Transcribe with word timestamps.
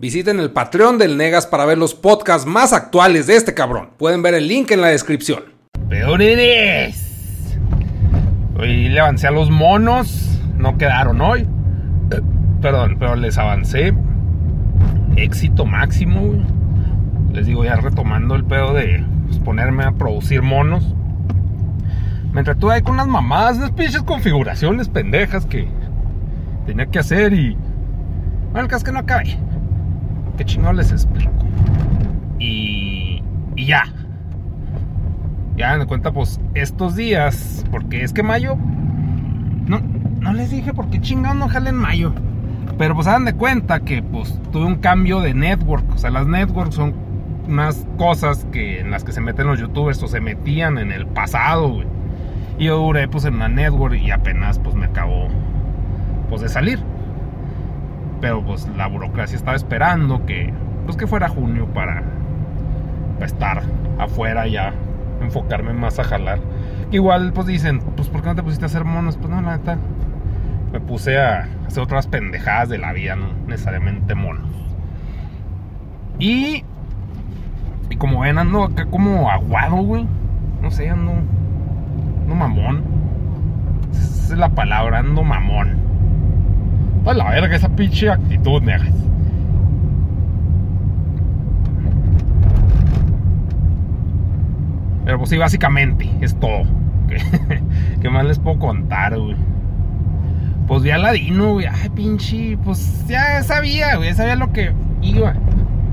Visiten 0.00 0.40
el 0.40 0.50
Patreon 0.50 0.98
del 0.98 1.16
Negas 1.16 1.46
para 1.46 1.66
ver 1.66 1.78
los 1.78 1.94
podcasts 1.94 2.48
más 2.48 2.72
actuales 2.72 3.28
de 3.28 3.36
este 3.36 3.54
cabrón. 3.54 3.90
Pueden 3.96 4.22
ver 4.22 4.34
el 4.34 4.48
link 4.48 4.72
en 4.72 4.80
la 4.80 4.88
descripción. 4.88 5.44
Peores. 5.88 7.56
Hoy 8.58 8.88
le 8.88 8.98
avancé 8.98 9.28
a 9.28 9.30
los 9.30 9.50
monos. 9.50 10.40
No 10.56 10.76
quedaron 10.78 11.20
hoy. 11.20 11.42
Eh, 12.10 12.20
perdón, 12.60 12.96
pero 12.98 13.14
les 13.14 13.38
avancé. 13.38 13.94
Éxito 15.14 15.64
máximo. 15.64 16.44
Les 17.32 17.46
digo, 17.46 17.64
ya 17.64 17.76
retomando 17.76 18.34
el 18.34 18.44
pedo 18.44 18.74
de 18.74 19.06
pues, 19.26 19.38
ponerme 19.38 19.84
a 19.84 19.92
producir 19.92 20.42
monos. 20.42 20.92
Me 22.32 22.40
entretuve 22.40 22.74
ahí 22.74 22.82
con 22.82 22.94
unas 22.94 23.06
mamadas, 23.06 23.58
unas 23.58 23.70
pinches 23.70 24.02
configuraciones 24.02 24.88
pendejas 24.88 25.46
que 25.46 25.68
tenía 26.66 26.86
que 26.86 26.98
hacer 26.98 27.32
y. 27.32 27.56
Bueno, 28.50 28.62
el 28.62 28.66
caso 28.66 28.78
es 28.78 28.84
que 28.86 28.92
no 28.92 28.98
acabé. 28.98 29.38
¿Qué 30.36 30.44
chingón 30.44 30.76
les 30.76 30.90
explico? 30.90 31.32
Y. 32.38 33.22
Y 33.56 33.66
ya. 33.66 33.84
Ya 35.56 35.76
me 35.76 35.86
cuenta, 35.86 36.12
pues, 36.12 36.40
estos 36.54 36.96
días. 36.96 37.64
Porque 37.70 38.02
es 38.02 38.12
que 38.12 38.22
mayo. 38.22 38.56
No, 39.66 39.80
no 40.20 40.32
les 40.32 40.50
dije 40.50 40.74
por 40.74 40.90
qué 40.90 41.00
chingados 41.00 41.36
no 41.36 41.48
jalen 41.48 41.76
mayo. 41.76 42.12
Pero 42.78 42.94
pues 42.94 43.06
hagan 43.06 43.24
de 43.24 43.34
cuenta 43.34 43.80
que 43.80 44.02
pues 44.02 44.40
tuve 44.50 44.64
un 44.64 44.76
cambio 44.76 45.20
de 45.20 45.34
network. 45.34 45.84
O 45.94 45.98
sea, 45.98 46.10
las 46.10 46.26
networks 46.26 46.74
son 46.74 46.94
unas 47.46 47.86
cosas 47.98 48.46
que 48.52 48.80
en 48.80 48.90
las 48.90 49.04
que 49.04 49.12
se 49.12 49.20
meten 49.20 49.46
los 49.46 49.60
youtubers 49.60 50.02
o 50.02 50.08
se 50.08 50.20
metían 50.20 50.78
en 50.78 50.90
el 50.90 51.06
pasado. 51.06 51.82
Y 52.58 52.64
yo 52.64 52.78
duré 52.78 53.06
pues 53.08 53.24
en 53.24 53.34
una 53.34 53.48
network 53.48 53.94
y 53.94 54.10
apenas 54.10 54.58
pues 54.58 54.74
me 54.74 54.86
acabó 54.86 55.28
pues 56.28 56.42
de 56.42 56.48
salir. 56.48 56.80
Pero 58.24 58.42
pues 58.42 58.66
la 58.74 58.86
burocracia 58.86 59.36
estaba 59.36 59.54
esperando 59.54 60.24
que 60.24 60.50
pues 60.86 60.96
que 60.96 61.06
fuera 61.06 61.28
junio 61.28 61.66
para, 61.74 62.02
estar 63.20 63.62
afuera 63.98 64.46
ya, 64.46 64.72
enfocarme 65.20 65.74
más 65.74 65.98
a 65.98 66.04
jalar. 66.04 66.38
Igual 66.90 67.34
pues 67.34 67.46
dicen, 67.46 67.80
pues 67.80 68.08
¿por 68.08 68.22
qué 68.22 68.28
no 68.28 68.34
te 68.34 68.42
pusiste 68.42 68.64
a 68.64 68.68
hacer 68.68 68.86
monos? 68.86 69.18
Pues 69.18 69.28
no, 69.28 69.42
la 69.42 69.58
neta 69.58 69.76
me 70.72 70.80
puse 70.80 71.18
a 71.18 71.50
hacer 71.66 71.82
otras 71.82 72.06
pendejadas 72.06 72.70
de 72.70 72.78
la 72.78 72.94
vida, 72.94 73.14
no 73.14 73.26
necesariamente 73.46 74.14
monos. 74.14 74.48
Y, 76.18 76.64
y 77.90 77.96
como 77.96 78.20
ven, 78.20 78.38
ando 78.38 78.64
acá 78.64 78.86
como 78.86 79.30
aguado, 79.30 79.76
güey. 79.82 80.06
No 80.62 80.70
sé, 80.70 80.88
ando, 80.88 81.12
ando 82.22 82.34
mamón. 82.34 82.84
Esa 83.92 84.32
es 84.32 84.38
la 84.38 84.48
palabra, 84.48 85.00
ando 85.00 85.22
mamón. 85.24 85.83
A 87.06 87.12
la 87.12 87.30
verga, 87.30 87.54
esa 87.54 87.68
pinche 87.68 88.08
actitud, 88.08 88.62
negas. 88.62 88.88
Pero 95.04 95.18
pues 95.18 95.30
sí, 95.30 95.36
básicamente, 95.36 96.10
es 96.20 96.34
todo. 96.40 96.64
¿Qué, 98.00 98.08
más 98.08 98.24
les 98.24 98.38
puedo 98.38 98.58
contar, 98.58 99.18
güey? 99.18 99.36
Pues 100.66 100.82
vi 100.82 100.90
a 100.90 100.98
Ladino, 100.98 101.52
güey. 101.52 101.66
Ay, 101.66 101.90
pinche. 101.90 102.56
Pues 102.64 103.06
ya 103.06 103.42
sabía, 103.42 103.96
güey. 103.96 104.14
Sabía 104.14 104.36
lo 104.36 104.50
que 104.52 104.72
iba. 105.02 105.34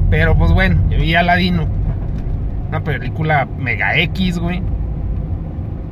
Pero 0.09 0.37
pues 0.37 0.53
bueno, 0.53 0.81
vi 0.89 1.13
a 1.15 1.23
Ladino. 1.23 1.67
Una 2.69 2.81
película 2.83 3.47
mega 3.59 3.97
X, 3.97 4.39
güey. 4.39 4.63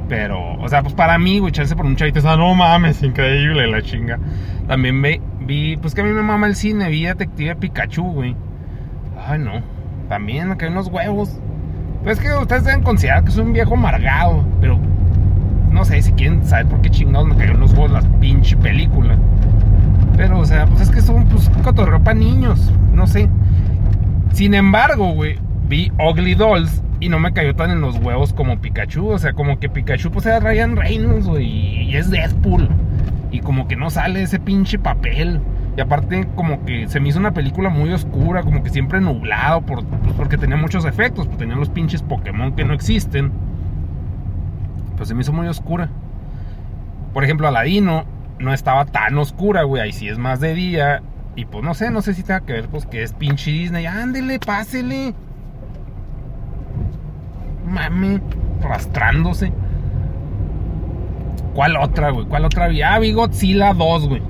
Pero, 0.09 0.55
o 0.55 0.67
sea, 0.67 0.81
pues 0.81 0.95
para 0.95 1.19
mí, 1.19 1.37
güey, 1.37 1.51
echarse 1.51 1.75
por 1.75 1.85
un 1.85 1.95
chavito, 1.95 2.19
o 2.27 2.35
no 2.35 2.55
mames, 2.55 3.03
increíble 3.03 3.67
la 3.67 3.81
chinga. 3.83 4.17
También 4.67 5.01
vi, 5.41 5.77
pues 5.77 5.93
que 5.93 6.01
a 6.01 6.03
mí 6.03 6.11
me 6.11 6.23
mama 6.23 6.47
el 6.47 6.55
cine, 6.55 6.89
vi 6.89 7.05
Detective 7.05 7.55
Pikachu, 7.55 8.03
güey. 8.03 8.35
Ay, 9.27 9.37
no. 9.37 9.61
También 10.09 10.49
me 10.49 10.57
caen 10.57 10.73
unos 10.73 10.87
huevos. 10.87 11.39
Pues 12.03 12.17
es 12.17 12.23
que 12.23 12.33
ustedes 12.33 12.63
deben 12.63 12.81
considerar 12.81 13.23
que 13.23 13.31
soy 13.31 13.45
un 13.45 13.53
viejo 13.53 13.75
amargado, 13.75 14.43
pero 14.59 14.79
no 15.71 15.85
sé 15.85 16.01
si 16.01 16.11
quieren 16.13 16.43
saber 16.43 16.65
por 16.65 16.81
qué 16.81 16.89
chingados 16.89 17.27
me 17.27 17.35
cayeron 17.35 17.59
los 17.59 17.73
huevos 17.73 17.91
las 17.91 18.05
pinche 18.19 18.57
película. 18.57 19.15
Pero, 20.17 20.39
o 20.39 20.45
sea, 20.45 20.65
pues 20.65 20.81
es 20.81 20.89
que 20.89 21.01
son 21.01 21.25
pues 21.25 21.49
cotorreo 21.63 22.03
para 22.03 22.17
niños, 22.17 22.71
no 22.93 23.05
sé. 23.05 23.29
Sin 24.31 24.55
embargo, 24.55 25.11
güey, 25.11 25.37
vi 25.67 25.91
Ugly 25.99 26.33
Dolls 26.33 26.81
y 26.99 27.09
no 27.09 27.19
me 27.19 27.33
cayó 27.33 27.55
tan 27.55 27.71
en 27.71 27.81
los 27.81 27.97
huevos 27.97 28.33
como 28.33 28.59
Pikachu. 28.59 29.07
O 29.07 29.19
sea, 29.19 29.33
como 29.33 29.59
que 29.59 29.69
Pikachu 29.69 30.11
pues 30.11 30.25
era 30.25 30.39
Ryan 30.39 30.75
Reynolds, 30.75 31.27
güey, 31.27 31.45
y 31.83 31.95
es 31.95 32.09
Deadpool. 32.09 32.69
Y 33.31 33.39
como 33.39 33.67
que 33.67 33.75
no 33.75 33.89
sale 33.89 34.21
ese 34.23 34.39
pinche 34.39 34.79
papel. 34.79 35.39
Y 35.77 35.81
aparte 35.81 36.27
como 36.35 36.65
que 36.65 36.87
se 36.87 36.99
me 36.99 37.09
hizo 37.09 37.19
una 37.19 37.33
película 37.33 37.69
muy 37.69 37.93
oscura, 37.93 38.43
como 38.43 38.63
que 38.63 38.69
siempre 38.69 38.99
nublado, 38.99 39.61
por, 39.61 39.85
pues 39.85 40.13
porque 40.13 40.37
tenía 40.37 40.57
muchos 40.57 40.83
efectos, 40.83 41.27
pues 41.27 41.37
tenía 41.37 41.55
los 41.55 41.69
pinches 41.69 42.01
Pokémon 42.01 42.53
que 42.55 42.65
no 42.65 42.73
existen. 42.73 43.31
Pues 44.97 45.07
se 45.07 45.15
me 45.15 45.21
hizo 45.21 45.31
muy 45.31 45.47
oscura. 45.47 45.89
Por 47.13 47.23
ejemplo, 47.23 47.47
Aladino 47.47 48.03
no 48.39 48.53
estaba 48.53 48.85
tan 48.85 49.17
oscura, 49.17 49.63
güey, 49.63 49.81
ahí 49.81 49.93
sí 49.93 50.09
es 50.09 50.17
más 50.17 50.39
de 50.39 50.53
día. 50.53 51.01
Y 51.35 51.45
pues 51.45 51.63
no 51.63 51.73
sé, 51.73 51.91
no 51.91 52.01
sé 52.01 52.13
si 52.13 52.23
tenga 52.23 52.41
que 52.41 52.53
ver, 52.53 52.67
pues 52.67 52.85
que 52.85 53.03
es 53.03 53.13
pinche 53.13 53.51
Disney. 53.51 53.85
Ándele, 53.85 54.39
pásele. 54.39 55.13
Mame, 57.69 58.19
arrastrándose. 58.63 59.51
¿Cuál 61.53 61.75
otra, 61.77 62.11
güey? 62.11 62.25
¿Cuál 62.25 62.45
otra 62.45 62.65
había? 62.65 62.93
Ah, 62.93 62.99
vi 62.99 63.11
Godzilla 63.11 63.73
2, 63.73 64.07
güey. 64.07 64.21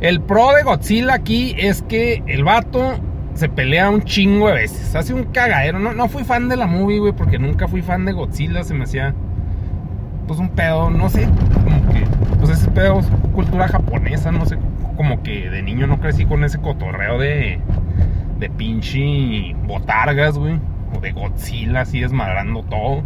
El 0.00 0.20
pro 0.20 0.52
de 0.52 0.62
Godzilla 0.62 1.14
aquí 1.14 1.54
es 1.58 1.82
que 1.82 2.22
el 2.26 2.44
vato 2.44 2.94
se 3.34 3.48
pelea 3.48 3.90
un 3.90 4.02
chingo 4.02 4.48
de 4.48 4.54
veces. 4.54 4.94
Hace 4.94 5.14
un 5.14 5.24
cagadero. 5.24 5.78
No, 5.78 5.92
no 5.94 6.08
fui 6.08 6.24
fan 6.24 6.48
de 6.48 6.56
la 6.56 6.66
movie, 6.66 6.98
güey, 6.98 7.12
porque 7.12 7.38
nunca 7.38 7.68
fui 7.68 7.82
fan 7.82 8.04
de 8.04 8.12
Godzilla. 8.12 8.62
Se 8.64 8.74
me 8.74 8.84
hacía, 8.84 9.14
pues, 10.26 10.38
un 10.38 10.50
pedo, 10.50 10.90
no 10.90 11.08
sé, 11.08 11.28
como 11.64 11.88
que, 11.92 12.04
pues, 12.38 12.50
ese 12.50 12.70
pedo 12.70 13.00
es 13.00 13.06
cultura 13.32 13.68
japonesa, 13.68 14.30
no 14.30 14.44
sé. 14.46 14.58
Como 14.96 15.22
que 15.22 15.50
de 15.50 15.62
niño 15.62 15.86
no 15.86 15.98
crecí 16.00 16.24
con 16.24 16.44
ese 16.44 16.60
cotorreo 16.60 17.18
de, 17.18 17.58
de 18.38 18.50
pinche 18.50 19.56
botargas, 19.66 20.38
güey. 20.38 20.60
De 21.00 21.12
Godzilla 21.12 21.82
así 21.82 22.00
desmadrando 22.00 22.62
todo. 22.62 23.02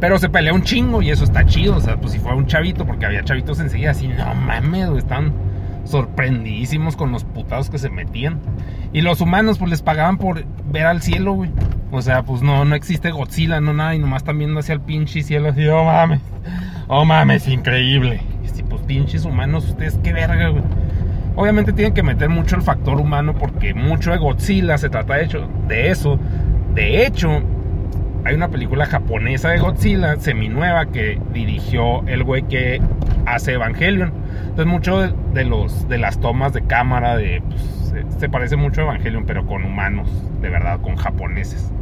Pero 0.00 0.18
se 0.18 0.28
pelea 0.28 0.54
un 0.54 0.62
chingo 0.62 1.02
y 1.02 1.10
eso 1.10 1.24
está 1.24 1.44
chido. 1.44 1.76
O 1.76 1.80
sea, 1.80 1.96
pues 1.96 2.12
si 2.12 2.18
fue 2.18 2.34
un 2.34 2.46
chavito, 2.46 2.86
porque 2.86 3.06
había 3.06 3.24
chavitos 3.24 3.60
enseguida 3.60 3.90
así, 3.90 4.08
no 4.08 4.34
mames, 4.34 4.88
están 4.96 5.32
sorprendidísimos 5.84 6.96
con 6.96 7.10
los 7.12 7.24
putados 7.24 7.70
que 7.70 7.78
se 7.78 7.90
metían. 7.90 8.40
Y 8.92 9.00
los 9.00 9.20
humanos, 9.20 9.58
pues 9.58 9.70
les 9.70 9.82
pagaban 9.82 10.18
por 10.18 10.44
ver 10.70 10.86
al 10.86 11.02
cielo, 11.02 11.32
güey. 11.32 11.50
O 11.90 12.02
sea, 12.02 12.22
pues 12.22 12.42
no, 12.42 12.64
no 12.64 12.74
existe 12.74 13.10
Godzilla, 13.10 13.60
no 13.60 13.72
nada, 13.72 13.94
y 13.94 13.98
nomás 13.98 14.22
están 14.22 14.38
viendo 14.38 14.60
hacia 14.60 14.74
el 14.74 14.80
pinche 14.80 15.22
cielo 15.22 15.48
así, 15.48 15.66
oh 15.68 15.84
mames, 15.84 16.20
oh 16.86 17.04
mames, 17.04 17.48
increíble. 17.48 18.20
Y 18.44 18.46
así, 18.46 18.62
pues 18.62 18.82
pinches 18.82 19.24
humanos, 19.24 19.68
ustedes 19.68 19.98
qué 20.02 20.12
verga, 20.12 20.48
güey. 20.48 20.62
Obviamente 21.38 21.72
tienen 21.72 21.94
que 21.94 22.02
meter 22.02 22.28
mucho 22.28 22.56
el 22.56 22.62
factor 22.62 22.98
humano 22.98 23.32
porque 23.32 23.72
mucho 23.72 24.10
de 24.10 24.18
Godzilla 24.18 24.76
se 24.76 24.88
trata 24.88 25.14
de, 25.14 25.22
hecho, 25.22 25.48
de 25.68 25.88
eso. 25.88 26.18
De 26.74 27.06
hecho, 27.06 27.40
hay 28.24 28.34
una 28.34 28.48
película 28.48 28.86
japonesa 28.86 29.50
de 29.50 29.60
Godzilla, 29.60 30.16
seminueva, 30.16 30.86
que 30.86 31.20
dirigió 31.32 32.04
el 32.08 32.24
güey 32.24 32.42
que 32.42 32.82
hace 33.24 33.52
Evangelion. 33.52 34.12
Entonces, 34.48 34.66
mucho 34.66 35.12
de, 35.32 35.44
los, 35.44 35.88
de 35.88 35.98
las 35.98 36.18
tomas 36.18 36.52
de 36.52 36.62
cámara 36.62 37.16
de, 37.16 37.40
pues, 37.48 37.94
se, 38.18 38.28
parece 38.28 38.56
mucho 38.56 38.80
a 38.80 38.84
Evangelion, 38.86 39.24
pero 39.24 39.46
con 39.46 39.62
humanos, 39.62 40.08
de 40.40 40.48
verdad, 40.48 40.80
con 40.80 40.96
japoneses. 40.96 41.72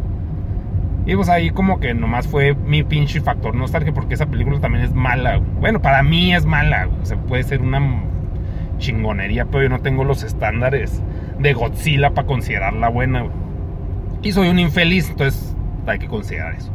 Y 1.07 1.15
pues 1.15 1.31
ahí 1.31 1.49
como 1.49 1.81
que 1.81 1.95
nomás 1.95 2.29
fue 2.29 2.55
mi 2.55 2.83
pinche 2.83 3.23
factor 3.23 3.55
nostalgia, 3.55 3.95
porque 3.95 4.13
esa 4.13 4.27
película 4.27 4.61
también 4.61 4.85
es 4.85 4.93
mala. 4.93 5.39
Bueno, 5.39 5.81
para 5.81 6.03
mí 6.03 6.35
es 6.35 6.45
mala. 6.45 6.89
O 6.89 7.17
puede 7.27 7.43
ser 7.43 7.63
una 7.63 7.81
chingonería, 8.79 9.47
pero 9.47 9.65
yo 9.65 9.69
no 9.69 9.81
tengo 9.81 10.05
los 10.05 10.23
estándares 10.23 11.03
de 11.39 11.53
Godzilla 11.53 12.11
para 12.11 12.27
considerarla 12.27 12.89
buena. 12.89 13.27
Y 14.23 14.33
soy 14.33 14.49
un 14.49 14.59
infeliz, 14.59 15.11
entonces 15.11 15.55
hay 15.87 15.99
que 15.99 16.09
considerar 16.09 16.55
eso. 16.55 16.73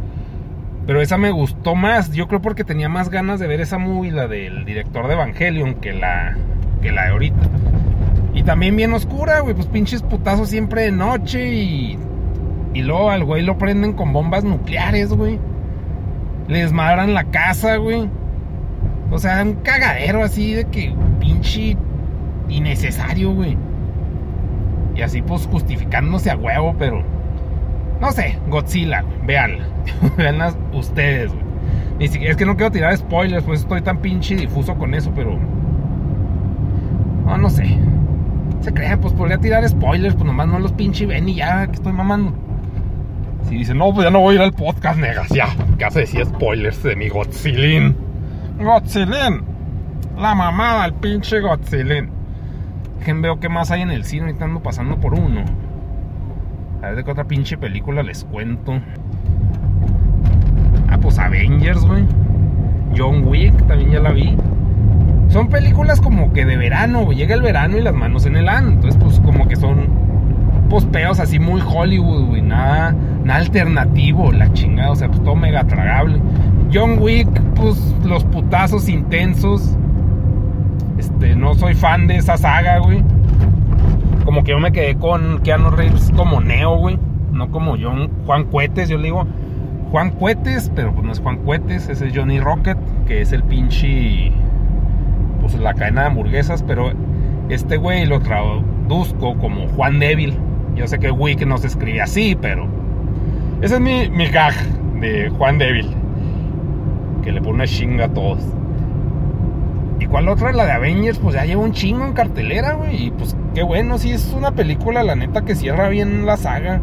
Pero 0.88 1.01
esa 1.01 1.18
me 1.18 1.31
gustó 1.31 1.75
más, 1.75 2.12
yo 2.12 2.27
creo 2.27 2.42
porque 2.42 2.63
tenía 2.63 2.89
más 2.89 3.09
ganas 3.09 3.39
de 3.39 3.48
ver 3.48 3.62
esa 3.62 3.77
movie, 3.77 4.12
la 4.12 4.27
del 4.27 4.65
director 4.65 5.07
de 5.07 5.13
Evangelion, 5.13 5.75
que 5.75 5.94
la, 5.94 6.36
que 6.81 6.92
la 6.92 7.03
de 7.03 7.09
ahorita. 7.09 7.50
Y 8.33 8.44
también 8.44 8.75
bien 8.75 8.94
oscura, 8.94 9.42
güey, 9.42 9.54
pues 9.54 9.68
pinches 9.68 10.01
putazos 10.01 10.50
siempre 10.50 10.83
de 10.83 10.92
noche 10.92 11.54
y... 11.54 12.00
Y 12.74 12.83
luego 12.83 13.12
al 13.12 13.25
güey 13.25 13.44
lo 13.44 13.57
prenden 13.57 13.92
con 13.94 14.13
bombas 14.13 14.45
nucleares, 14.45 15.09
güey. 15.09 15.38
Le 16.47 16.59
desmadran 16.59 17.13
la 17.13 17.25
casa, 17.25 17.75
güey. 17.75 18.09
O 19.12 19.19
sea, 19.19 19.44
un 19.44 19.56
cagadero 19.56 20.24
así 20.24 20.54
de 20.54 20.65
que 20.65 20.95
pinche 21.19 21.75
innecesario, 22.51 23.33
güey. 23.33 23.57
Y 24.95 25.01
así 25.01 25.21
pues 25.21 25.48
justificándose 25.48 26.30
a 26.30 26.36
huevo, 26.36 26.75
pero 26.77 27.03
no 28.01 28.12
sé, 28.12 28.36
Godzilla, 28.48 29.03
véanla. 29.25 29.63
Veanla 30.18 30.53
ustedes, 30.74 31.31
güey. 31.31 32.25
es 32.27 32.36
que 32.36 32.45
no 32.45 32.56
quiero 32.56 32.71
tirar 32.71 32.98
spoilers, 32.98 33.44
pues 33.44 33.62
estoy 33.62 33.81
tan 33.81 34.00
pinche 34.00 34.36
difuso 34.36 34.75
con 34.75 34.95
eso, 34.95 35.12
pero. 35.15 35.38
No, 37.25 37.38
no 37.38 37.50
sé. 37.50 37.77
Se 38.62 38.74
crean, 38.74 39.00
pues 39.00 39.13
podría 39.13 39.38
tirar 39.38 39.68
spoilers, 39.69 40.15
pues 40.15 40.25
nomás 40.25 40.47
no 40.47 40.57
los 40.57 40.71
pinche 40.71 41.06
ven 41.06 41.30
y 41.30 41.36
ya, 41.36 41.68
que 41.68 41.74
estoy 41.74 41.94
mamando. 41.94 42.33
Si 43.47 43.56
dicen, 43.56 43.77
no, 43.77 43.94
pues 43.94 44.06
ya 44.06 44.12
no 44.12 44.19
voy 44.19 44.33
a 44.33 44.38
ir 44.38 44.42
al 44.42 44.54
podcast, 44.54 45.00
negas, 45.00 45.30
ya. 45.30 45.47
¿Qué 45.77 45.86
hace 45.86 46.00
decir 46.01 46.25
spoilers 46.25 46.81
de 46.81 46.95
mi 46.95 47.07
Godzillin? 47.07 47.95
Godzillin. 48.59 49.44
La 50.18 50.33
mamada, 50.33 50.86
el 50.86 50.94
pinche 50.95 51.39
Godzillin. 51.39 52.09
Dejen 53.01 53.24
veo 53.24 53.39
qué 53.39 53.50
más 53.50 53.71
hay 53.71 53.81
en 53.81 53.89
el 53.89 54.03
cine, 54.03 54.27
ahorita 54.27 54.45
ando 54.45 54.59
pasando 54.59 54.98
por 54.98 55.15
uno. 55.15 55.44
A 56.83 56.86
ver 56.86 56.98
de 56.98 57.03
qué 57.03 57.09
otra 57.09 57.24
pinche 57.24 57.57
película 57.57 58.03
les 58.03 58.25
cuento. 58.25 58.74
Ah, 60.88 61.00
pues 61.01 61.18
Avengers, 61.18 61.83
güey. 61.83 62.06
John 62.95 63.24
Wick, 63.25 63.57
también 63.65 63.89
ya 63.89 64.01
la 64.01 64.12
vi. 64.12 64.38
Son 65.30 65.48
películas 65.50 66.00
como 66.00 66.31
que 66.31 66.45
de 66.45 66.57
verano, 66.57 67.06
güey. 67.06 67.18
Llega 67.18 67.33
el 67.33 67.42
verano 67.42 67.75
y 67.75 67.81
las 67.81 67.95
manos 67.95 68.27
en 68.27 68.36
el 68.36 68.48
ano. 68.48 68.69
Entonces, 68.69 69.01
pues 69.01 69.19
como 69.21 69.47
que 69.47 69.56
son 69.56 69.88
pospeos 70.69 71.19
así 71.19 71.39
muy 71.39 71.59
Hollywood, 71.59 72.27
güey. 72.27 72.44
Nada, 72.44 72.95
nada 73.24 73.39
alternativo, 73.39 74.31
la 74.31 74.54
chingada. 74.54 74.92
O 74.92 74.95
sea, 74.95 75.07
pues 75.07 75.24
todo 75.24 75.36
mega 75.36 75.63
tragable. 75.63 76.21
John 76.71 77.00
Wick, 77.00 77.27
pues 77.56 77.95
los 78.04 78.24
putazos 78.25 78.88
intensos. 78.89 79.75
Este, 81.01 81.36
no 81.36 81.56
soy 81.56 81.74
fan 81.74 82.06
de 82.06 82.18
esa 82.18 82.38
saga, 82.38 82.77
güey. 82.77 83.03
Como 84.24 84.44
que 84.44 84.51
yo 84.51 84.59
me 84.59 84.71
quedé 84.71 84.95
con 84.98 85.42
Keanu 85.42 85.71
Reeves 85.71 86.12
como 86.15 86.42
Neo, 86.42 86.77
güey. 86.77 87.00
No 87.31 87.50
como 87.50 87.75
John, 87.75 88.12
Juan 88.27 88.44
Cuetes, 88.44 88.88
yo 88.88 88.98
le 88.98 89.06
digo 89.06 89.25
Juan 89.89 90.12
Cuetes, 90.12 90.71
pero 90.75 90.94
pues 90.94 91.03
no 91.03 91.12
es 91.12 91.19
Juan 91.19 91.38
Cuetes, 91.38 91.89
ese 91.89 92.07
es 92.07 92.15
Johnny 92.15 92.39
Rocket, 92.39 92.77
que 93.07 93.19
es 93.21 93.31
el 93.31 93.42
pinche. 93.42 94.31
Pues 95.42 95.56
la 95.56 95.74
cadena 95.74 96.01
de 96.01 96.07
hamburguesas, 96.09 96.62
pero 96.62 96.92
este 97.50 97.77
güey 97.77 98.06
lo 98.06 98.19
traduzco 98.19 99.36
como 99.39 99.69
Juan 99.69 99.97
Débil. 99.97 100.38
Yo 100.75 100.88
sé 100.88 101.00
que 101.00 101.09
Wick 101.09 101.44
no 101.47 101.57
se 101.57 101.65
escribe 101.65 102.00
así, 102.00 102.38
pero. 102.39 102.68
Ese 103.63 103.74
es 103.74 103.81
mi, 103.81 104.07
mi 104.07 104.27
gag 104.27 104.54
de 105.00 105.30
Juan 105.30 105.57
Débil. 105.57 105.89
Que 107.24 107.31
le 107.31 107.42
pone 107.42 107.65
chinga 107.65 108.06
a 108.06 108.13
todos. 108.13 108.60
¿Y 110.01 110.07
cuál 110.07 110.27
otra? 110.30 110.51
La 110.51 110.65
de 110.65 110.71
Avengers, 110.71 111.19
pues 111.19 111.36
ya 111.36 111.45
lleva 111.45 111.62
un 111.62 111.74
chingo 111.74 112.03
en 112.03 112.13
cartelera, 112.13 112.74
güey. 112.74 113.06
Y 113.06 113.12
pues 113.12 113.38
qué 113.53 113.62
bueno, 113.62 114.00
sí 114.00 114.12
es 114.12 114.33
una 114.36 114.51
película, 114.51 115.03
la 115.03 115.15
neta, 115.15 115.44
que 115.44 115.53
cierra 115.53 115.89
bien 115.89 116.25
la 116.25 116.38
saga. 116.38 116.81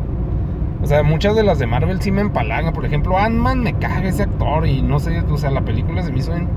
O 0.81 0.87
sea, 0.87 1.03
muchas 1.03 1.35
de 1.35 1.43
las 1.43 1.59
de 1.59 1.67
Marvel 1.67 2.01
sí 2.01 2.13
me 2.13 2.21
empalagan. 2.21 2.73
Por 2.73 2.87
ejemplo, 2.87 3.19
Ant-Man 3.19 3.61
me 3.61 3.75
caga 3.75 4.09
ese 4.09 4.23
actor 4.23 4.69
y 4.69 4.83
no 4.83 5.01
sé, 5.01 5.21
o 5.23 5.37
sea, 5.37 5.51
la 5.51 5.63
película 5.63 6.03
se 6.03 6.13
me 6.13 6.19
hizo... 6.21 6.33
En... 6.33 6.49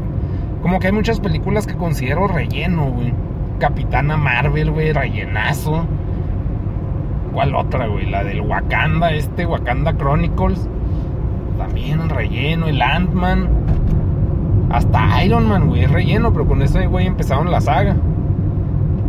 Como 0.61 0.77
que 0.77 0.85
hay 0.87 0.93
muchas 0.93 1.19
películas 1.19 1.65
que 1.65 1.73
considero 1.73 2.27
relleno, 2.27 2.91
güey. 2.91 3.11
Capitana 3.57 4.15
Marvel, 4.15 4.69
güey, 4.69 4.93
rellenazo. 4.93 5.87
¿Cuál 7.33 7.55
otra, 7.55 7.87
güey? 7.87 8.05
La 8.05 8.23
del 8.23 8.41
Wakanda, 8.41 9.11
este, 9.13 9.47
Wakanda 9.47 9.97
Chronicles. 9.97 10.69
También 11.57 12.07
relleno, 12.07 12.67
el 12.67 12.79
Ant-Man. 12.83 13.49
Hasta 14.71 15.23
Iron 15.23 15.47
Man, 15.47 15.67
güey, 15.67 15.83
es 15.83 15.91
relleno, 15.91 16.31
pero 16.31 16.47
con 16.47 16.61
ese, 16.61 16.87
güey, 16.87 17.07
empezaron 17.07 17.51
la 17.51 17.61
saga. 17.61 17.95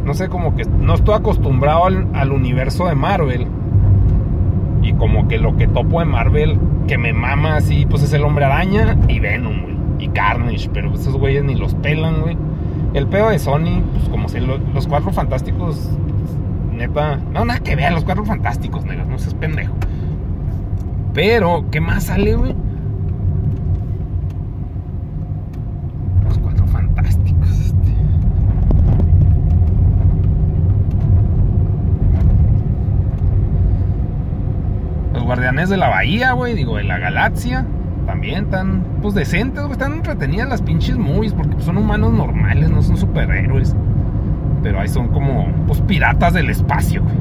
No 0.05 0.15
sé, 0.15 0.29
como 0.29 0.57
que 0.57 0.65
no 0.65 0.95
estoy 0.95 1.15
acostumbrado 1.15 1.87
al, 1.87 2.33
universo 2.33 2.87
de 2.87 2.95
Marvel 2.95 3.47
y 4.83 4.93
como 4.95 5.29
que 5.29 5.39
lo 5.39 5.57
que 5.57 5.69
topo 5.69 6.01
de 6.01 6.07
Marvel, 6.07 6.59
que 6.89 6.99
me 6.99 7.13
mama 7.13 7.57
así, 7.57 7.87
pues 7.87 8.03
es 8.03 8.13
el 8.13 8.25
hombre 8.25 8.45
araña 8.45 8.97
y 9.09 9.21
Venom, 9.21 9.63
güey. 9.63 9.77
Y 10.01 10.09
Carnage, 10.09 10.69
pero 10.73 10.93
esos 10.95 11.17
güeyes 11.17 11.45
ni 11.45 11.55
los 11.55 11.75
pelan, 11.77 12.23
güey. 12.23 12.37
El 12.95 13.07
pedo 13.07 13.31
de 13.31 13.39
Sony, 13.39 13.83
pues 13.93 14.09
como 14.11 14.29
si 14.29 14.41
lo, 14.41 14.59
los 14.59 14.89
cuatro 14.89 15.13
fantásticos, 15.13 15.89
neta. 16.73 17.21
No, 17.33 17.45
nada 17.45 17.61
que 17.61 17.77
ver, 17.77 17.93
los 17.93 18.05
cuatro 18.05 18.25
fantásticos, 18.25 18.85
negas, 18.85 19.07
no 19.07 19.19
seas 19.19 19.35
pendejo. 19.35 19.75
Pero, 21.15 21.67
¿qué 21.71 21.81
más 21.81 22.05
sale, 22.05 22.35
güey? 22.35 22.55
Los 26.25 26.39
cuatro 26.39 26.67
fantásticos, 26.67 27.51
este. 27.61 27.93
Los 35.13 35.25
guardianes 35.43 35.71
de 35.71 35.77
la 35.77 35.89
bahía, 35.89 36.33
güey, 36.35 36.55
digo, 36.55 36.77
de 36.77 36.85
la 36.85 36.99
galaxia. 36.99 37.67
También 38.07 38.45
están, 38.45 38.85
pues 39.03 39.13
decentes, 39.15 39.61
güey. 39.61 39.73
Están 39.73 39.95
entretenidas 39.95 40.49
las 40.49 40.63
pinches 40.63 40.97
movies 40.97 41.35
porque 41.35 41.55
pues, 41.55 41.65
son 41.65 41.79
humanos 41.79 42.13
normales, 42.13 42.71
no 42.71 42.81
son 42.81 42.97
superhéroes. 42.97 43.75
Pero 44.63 44.79
ahí 44.79 44.87
son 44.87 45.09
como, 45.09 45.49
pues, 45.67 45.81
piratas 45.81 46.33
del 46.35 46.49
espacio, 46.49 47.03
güey. 47.03 47.17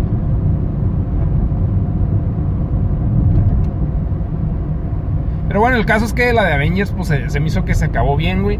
Pero 5.48 5.60
bueno, 5.62 5.78
el 5.78 5.86
caso 5.88 6.06
es 6.06 6.14
que 6.14 6.32
la 6.32 6.46
de 6.46 6.54
Avengers, 6.54 6.92
pues 6.92 7.08
se, 7.08 7.28
se 7.28 7.40
me 7.40 7.48
hizo 7.48 7.66
que 7.66 7.74
se 7.74 7.86
acabó 7.86 8.16
bien, 8.18 8.44
güey. 8.44 8.60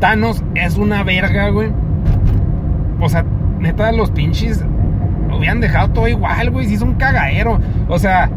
Thanos 0.00 0.44
es 0.54 0.76
una 0.76 1.02
verga, 1.02 1.48
güey. 1.48 1.70
O 3.00 3.08
sea, 3.08 3.24
neta, 3.58 3.90
los 3.90 4.10
pinches 4.10 4.62
hubieran 5.34 5.60
dejado 5.62 5.88
todo 5.92 6.08
igual, 6.08 6.50
güey. 6.50 6.66
Si 6.66 6.74
es 6.74 6.82
un 6.82 6.94
cagadero. 6.94 7.58
O 7.88 7.98
sea, 7.98 8.30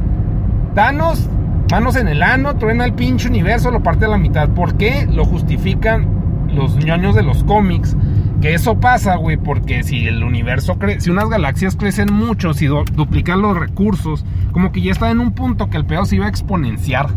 Thanos, 0.74 1.28
manos 1.70 1.98
en 1.98 2.08
el 2.08 2.24
ano, 2.24 2.56
truena 2.56 2.86
el 2.86 2.94
pinche 2.94 3.28
universo, 3.28 3.72
lo 3.72 3.84
parte 3.84 4.06
a 4.06 4.08
la 4.08 4.18
mitad. 4.18 4.50
¿Por 4.50 4.78
qué? 4.78 5.06
Lo 5.06 5.26
justifican 5.26 6.48
los 6.48 6.78
ñoños 6.78 7.16
de 7.16 7.24
los 7.24 7.44
cómics. 7.44 7.96
Que 8.42 8.54
eso 8.54 8.80
pasa, 8.80 9.18
güey, 9.18 9.38
porque 9.38 9.84
si 9.84 10.08
el 10.08 10.24
universo 10.24 10.80
crece, 10.80 11.02
si 11.02 11.10
unas 11.12 11.30
galaxias 11.30 11.76
crecen 11.76 12.12
mucho, 12.12 12.54
si 12.54 12.66
du 12.66 12.84
duplican 12.94 13.42
los 13.42 13.56
recursos, 13.56 14.26
como 14.52 14.72
que 14.72 14.82
ya 14.82 14.92
está 14.92 15.12
en 15.12 15.20
un 15.20 15.34
punto 15.34 15.70
que 15.70 15.78
el 15.78 15.86
pedo 15.86 16.06
se 16.06 16.16
iba 16.16 16.26
a 16.26 16.30
exponenciar. 16.30 17.08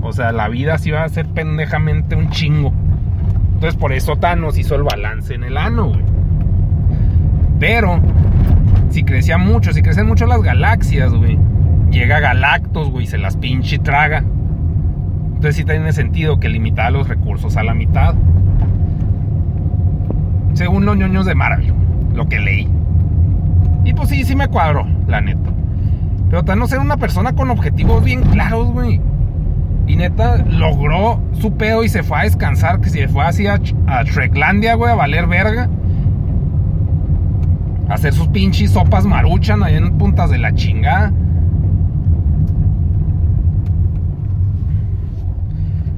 O 0.00 0.12
sea, 0.12 0.32
la 0.32 0.48
vida 0.48 0.78
se 0.78 0.88
iba 0.88 1.02
a 1.02 1.04
hacer 1.04 1.26
pendejamente 1.26 2.16
un 2.16 2.30
chingo. 2.30 2.72
Entonces 3.54 3.78
por 3.78 3.92
eso 3.92 4.16
Thanos 4.16 4.58
hizo 4.58 4.74
el 4.74 4.82
balance 4.82 5.34
en 5.34 5.44
el 5.44 5.56
ano, 5.56 5.90
güey. 5.90 6.02
Pero, 7.60 8.00
si 8.90 9.04
crecía 9.04 9.38
mucho, 9.38 9.72
si 9.72 9.82
crecen 9.82 10.08
mucho 10.08 10.26
las 10.26 10.42
galaxias, 10.42 11.12
güey 11.12 11.38
llega 11.92 12.18
Galactus, 12.18 12.90
güey, 12.90 13.06
se 13.06 13.18
las 13.18 13.36
pinche 13.36 13.78
traga. 13.78 14.24
Entonces 15.26 15.56
sí 15.56 15.64
tiene 15.64 15.92
sentido 15.92 16.40
que 16.40 16.48
limitara 16.48 16.90
los 16.90 17.08
recursos 17.08 17.56
a 17.56 17.62
la 17.62 17.74
mitad. 17.74 18.14
Según 20.54 20.84
los 20.84 20.96
ñoños 20.96 21.26
de 21.26 21.34
Marvel, 21.34 21.72
lo 22.14 22.28
que 22.28 22.38
leí. 22.40 22.68
Y 23.84 23.92
pues 23.94 24.08
sí, 24.08 24.24
sí 24.24 24.34
me 24.34 24.48
cuadró, 24.48 24.86
la 25.06 25.20
neta. 25.20 25.50
Pero 26.30 26.44
Thanos 26.44 26.72
era 26.72 26.80
una 26.80 26.96
persona 26.96 27.32
con 27.34 27.50
objetivos 27.50 28.02
bien 28.02 28.22
claros, 28.22 28.72
güey. 28.72 29.00
Y 29.86 29.96
neta, 29.96 30.38
logró 30.38 31.20
su 31.32 31.54
pedo 31.56 31.84
y 31.84 31.88
se 31.88 32.02
fue 32.02 32.20
a 32.20 32.22
descansar, 32.22 32.80
que 32.80 32.88
se 32.88 33.08
fue 33.08 33.24
así 33.24 33.46
a, 33.46 33.60
a 33.86 34.04
Treklandia, 34.04 34.74
güey, 34.74 34.92
a 34.92 34.94
valer 34.94 35.26
verga. 35.26 35.68
A 37.88 37.94
hacer 37.94 38.12
sus 38.14 38.28
pinches 38.28 38.70
sopas 38.70 39.04
maruchan 39.04 39.62
ahí 39.62 39.74
en 39.74 39.98
puntas 39.98 40.30
de 40.30 40.38
la 40.38 40.54
chingada. 40.54 41.12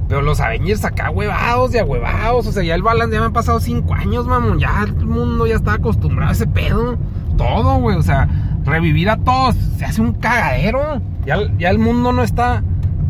Pero 0.07 0.21
los 0.21 0.39
Avengers 0.39 0.85
acá 0.85 1.09
huevados 1.09 1.73
y 1.73 1.81
huevados. 1.81 2.47
O 2.47 2.51
sea, 2.51 2.63
ya 2.63 2.75
el 2.75 2.83
balance 2.83 3.13
ya 3.13 3.19
me 3.19 3.27
han 3.27 3.33
pasado 3.33 3.59
cinco 3.59 3.93
años, 3.95 4.27
mamón. 4.27 4.59
Ya 4.59 4.83
el 4.83 5.05
mundo 5.05 5.47
ya 5.47 5.55
está 5.55 5.73
acostumbrado 5.73 6.29
a 6.29 6.33
ese 6.33 6.47
pedo. 6.47 6.97
Todo, 7.37 7.79
güey. 7.79 7.97
O 7.97 8.03
sea, 8.03 8.27
revivir 8.63 9.09
a 9.09 9.17
todos 9.17 9.55
se 9.77 9.85
hace 9.85 10.01
un 10.01 10.13
cagadero. 10.13 11.01
Ya, 11.25 11.37
ya 11.57 11.69
el 11.69 11.79
mundo 11.79 12.11
no 12.11 12.21
está 12.21 12.63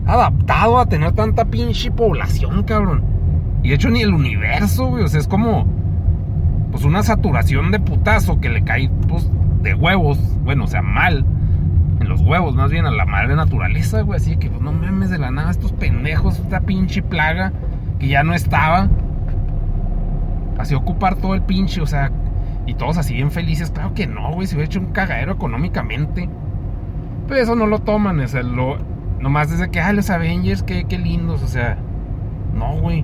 adaptado 0.05 0.79
a 0.79 0.85
tener 0.85 1.11
tanta 1.13 1.45
pinche 1.45 1.91
población, 1.91 2.63
cabrón. 2.63 3.03
Y 3.61 3.69
de 3.69 3.75
hecho 3.75 3.89
ni 3.89 4.01
el 4.01 4.13
universo, 4.13 4.87
güey. 4.87 5.03
O 5.03 5.07
sea, 5.07 5.19
es 5.19 5.27
como. 5.27 5.65
Pues 6.71 6.83
una 6.83 7.03
saturación 7.03 7.71
de 7.71 7.79
putazo 7.79 8.41
que 8.41 8.49
le 8.49 8.63
cae, 8.63 8.89
pues, 9.07 9.29
de 9.61 9.73
huevos. 9.73 10.17
Bueno, 10.43 10.65
o 10.65 10.67
sea, 10.67 10.81
mal 10.81 11.25
los 12.05 12.21
huevos, 12.21 12.55
más 12.55 12.71
bien 12.71 12.85
a 12.85 12.91
la 12.91 13.05
madre 13.05 13.35
naturaleza, 13.35 14.01
güey. 14.01 14.17
Así 14.17 14.37
que, 14.37 14.49
pues 14.49 14.61
no 14.61 14.71
memes 14.71 15.09
de 15.09 15.17
la 15.17 15.31
nada, 15.31 15.51
estos 15.51 15.73
pendejos, 15.73 16.39
esta 16.39 16.61
pinche 16.61 17.01
plaga 17.01 17.51
que 17.99 18.07
ya 18.07 18.23
no 18.23 18.33
estaba. 18.33 18.89
Así 20.57 20.73
ocupar 20.75 21.15
todo 21.15 21.35
el 21.35 21.41
pinche, 21.41 21.81
o 21.81 21.87
sea, 21.87 22.11
y 22.65 22.73
todos 22.75 22.97
así 22.97 23.13
bien 23.13 23.31
felices. 23.31 23.71
Claro 23.71 23.93
que 23.93 24.07
no, 24.07 24.31
güey, 24.33 24.47
se 24.47 24.55
hubiera 24.55 24.65
hecho 24.65 24.79
un 24.79 24.87
cagadero 24.87 25.33
económicamente. 25.33 26.29
Pero 27.27 27.41
eso 27.41 27.55
no 27.55 27.67
lo 27.67 27.79
toman, 27.79 28.19
o 28.19 28.27
sea, 28.27 28.43
lo, 28.43 28.77
nomás 29.19 29.49
desde 29.49 29.69
que, 29.69 29.79
ah, 29.81 29.93
los 29.93 30.09
Avengers, 30.09 30.63
qué, 30.63 30.85
qué 30.85 30.97
lindos, 30.97 31.41
o 31.41 31.47
sea, 31.47 31.77
no, 32.53 32.77
güey. 32.77 33.03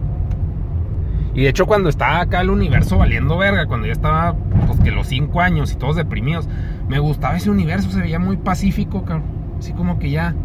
Y 1.33 1.43
de 1.43 1.49
hecho, 1.49 1.65
cuando 1.65 1.89
estaba 1.89 2.21
acá 2.21 2.41
el 2.41 2.49
universo 2.49 2.97
valiendo 2.97 3.37
verga, 3.37 3.65
cuando 3.65 3.87
ya 3.87 3.93
estaba, 3.93 4.35
pues 4.67 4.79
que 4.81 4.91
los 4.91 5.07
cinco 5.07 5.41
años 5.41 5.71
y 5.71 5.75
todos 5.75 5.95
deprimidos, 5.95 6.49
me 6.91 6.99
gustaba 6.99 7.37
ese 7.37 7.49
universo, 7.49 7.89
se 7.89 8.01
veía 8.01 8.19
muy 8.19 8.35
pacífico, 8.35 9.05
cabrón. 9.05 9.23
Así 9.57 9.71
como 9.71 9.97
que 9.97 10.11
ya 10.11 10.35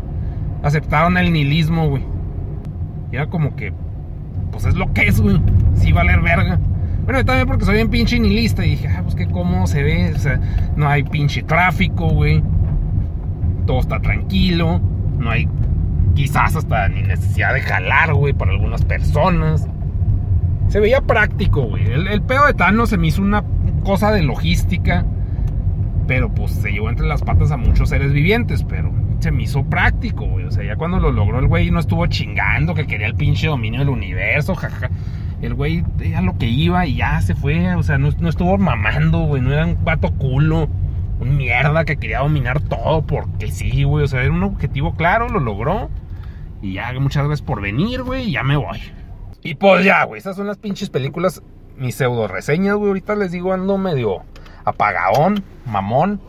aceptaron 0.62 1.18
el 1.18 1.32
nihilismo, 1.32 1.88
güey. 1.88 2.04
Era 3.10 3.26
como 3.26 3.56
que, 3.56 3.72
pues 4.52 4.64
es 4.64 4.76
lo 4.76 4.92
que 4.92 5.08
es, 5.08 5.20
güey. 5.20 5.42
Sí, 5.74 5.90
valer 5.90 6.20
verga. 6.20 6.60
Bueno, 7.04 7.24
también 7.24 7.48
porque 7.48 7.64
soy 7.64 7.74
bien 7.74 7.90
pinche 7.90 8.20
nihilista 8.20 8.64
y 8.64 8.70
dije, 8.70 8.86
ah, 8.86 9.00
pues 9.02 9.16
que 9.16 9.26
cómo 9.26 9.66
se 9.66 9.82
ve, 9.82 10.12
o 10.14 10.18
sea, 10.20 10.40
no 10.76 10.86
hay 10.86 11.02
pinche 11.02 11.42
tráfico, 11.42 12.10
güey. 12.10 12.44
Todo 13.66 13.80
está 13.80 13.98
tranquilo, 13.98 14.80
no 15.18 15.28
hay 15.28 15.48
quizás 16.14 16.54
hasta 16.54 16.88
ni 16.88 17.02
necesidad 17.02 17.54
de 17.54 17.60
jalar, 17.60 18.14
güey, 18.14 18.34
para 18.34 18.52
algunas 18.52 18.84
personas. 18.84 19.66
Se 20.68 20.78
veía 20.78 21.00
práctico, 21.00 21.62
güey. 21.62 21.90
El, 21.90 22.06
el 22.06 22.22
pedo 22.22 22.46
de 22.46 22.54
Thanos 22.54 22.90
se 22.90 22.98
me 22.98 23.08
hizo 23.08 23.20
una 23.20 23.42
cosa 23.82 24.12
de 24.12 24.22
logística, 24.22 25.04
pero 26.06 26.32
pues 26.32 26.52
se 26.52 26.70
llevó 26.70 26.88
entre 26.88 27.06
las 27.06 27.22
patas 27.22 27.50
a 27.50 27.56
muchos 27.56 27.88
seres 27.88 28.12
vivientes, 28.12 28.62
pero 28.62 28.92
se 29.20 29.30
me 29.30 29.42
hizo 29.42 29.64
práctico, 29.64 30.26
güey. 30.26 30.44
O 30.44 30.50
sea, 30.50 30.64
ya 30.64 30.76
cuando 30.76 31.00
lo 31.00 31.10
logró 31.10 31.38
el 31.38 31.48
güey 31.48 31.70
no 31.70 31.80
estuvo 31.80 32.06
chingando 32.06 32.74
que 32.74 32.86
quería 32.86 33.06
el 33.06 33.14
pinche 33.14 33.48
dominio 33.48 33.80
del 33.80 33.88
universo, 33.88 34.54
jaja. 34.54 34.90
El 35.42 35.54
güey 35.54 35.84
ya 35.98 36.22
lo 36.22 36.38
que 36.38 36.46
iba 36.46 36.86
y 36.86 36.96
ya 36.96 37.20
se 37.20 37.34
fue, 37.34 37.74
o 37.74 37.82
sea, 37.82 37.98
no, 37.98 38.10
no 38.18 38.28
estuvo 38.28 38.56
mamando, 38.56 39.20
güey. 39.20 39.42
No 39.42 39.52
era 39.52 39.66
un 39.66 39.84
vato 39.84 40.12
culo, 40.12 40.68
un 41.20 41.36
mierda 41.36 41.84
que 41.84 41.96
quería 41.96 42.20
dominar 42.20 42.60
todo 42.60 43.02
porque 43.02 43.50
sí, 43.50 43.84
güey. 43.84 44.04
O 44.04 44.08
sea, 44.08 44.22
era 44.22 44.32
un 44.32 44.42
objetivo 44.42 44.94
claro, 44.94 45.28
lo 45.28 45.40
logró. 45.40 45.90
Y 46.62 46.74
ya, 46.74 46.92
muchas 46.98 47.26
gracias 47.26 47.46
por 47.46 47.60
venir, 47.60 48.02
güey, 48.02 48.28
y 48.28 48.32
ya 48.32 48.42
me 48.42 48.56
voy. 48.56 48.80
Y 49.42 49.54
pues 49.54 49.84
ya, 49.84 50.04
güey, 50.04 50.18
esas 50.18 50.36
son 50.36 50.46
las 50.46 50.56
pinches 50.56 50.90
películas, 50.90 51.42
mis 51.76 51.94
pseudo 51.94 52.28
reseñas, 52.28 52.76
güey. 52.76 52.88
Ahorita 52.88 53.14
les 53.14 53.30
digo, 53.30 53.52
ando 53.52 53.76
medio 53.76 54.22
apagadón, 54.66 55.42
mamón. 55.64 56.20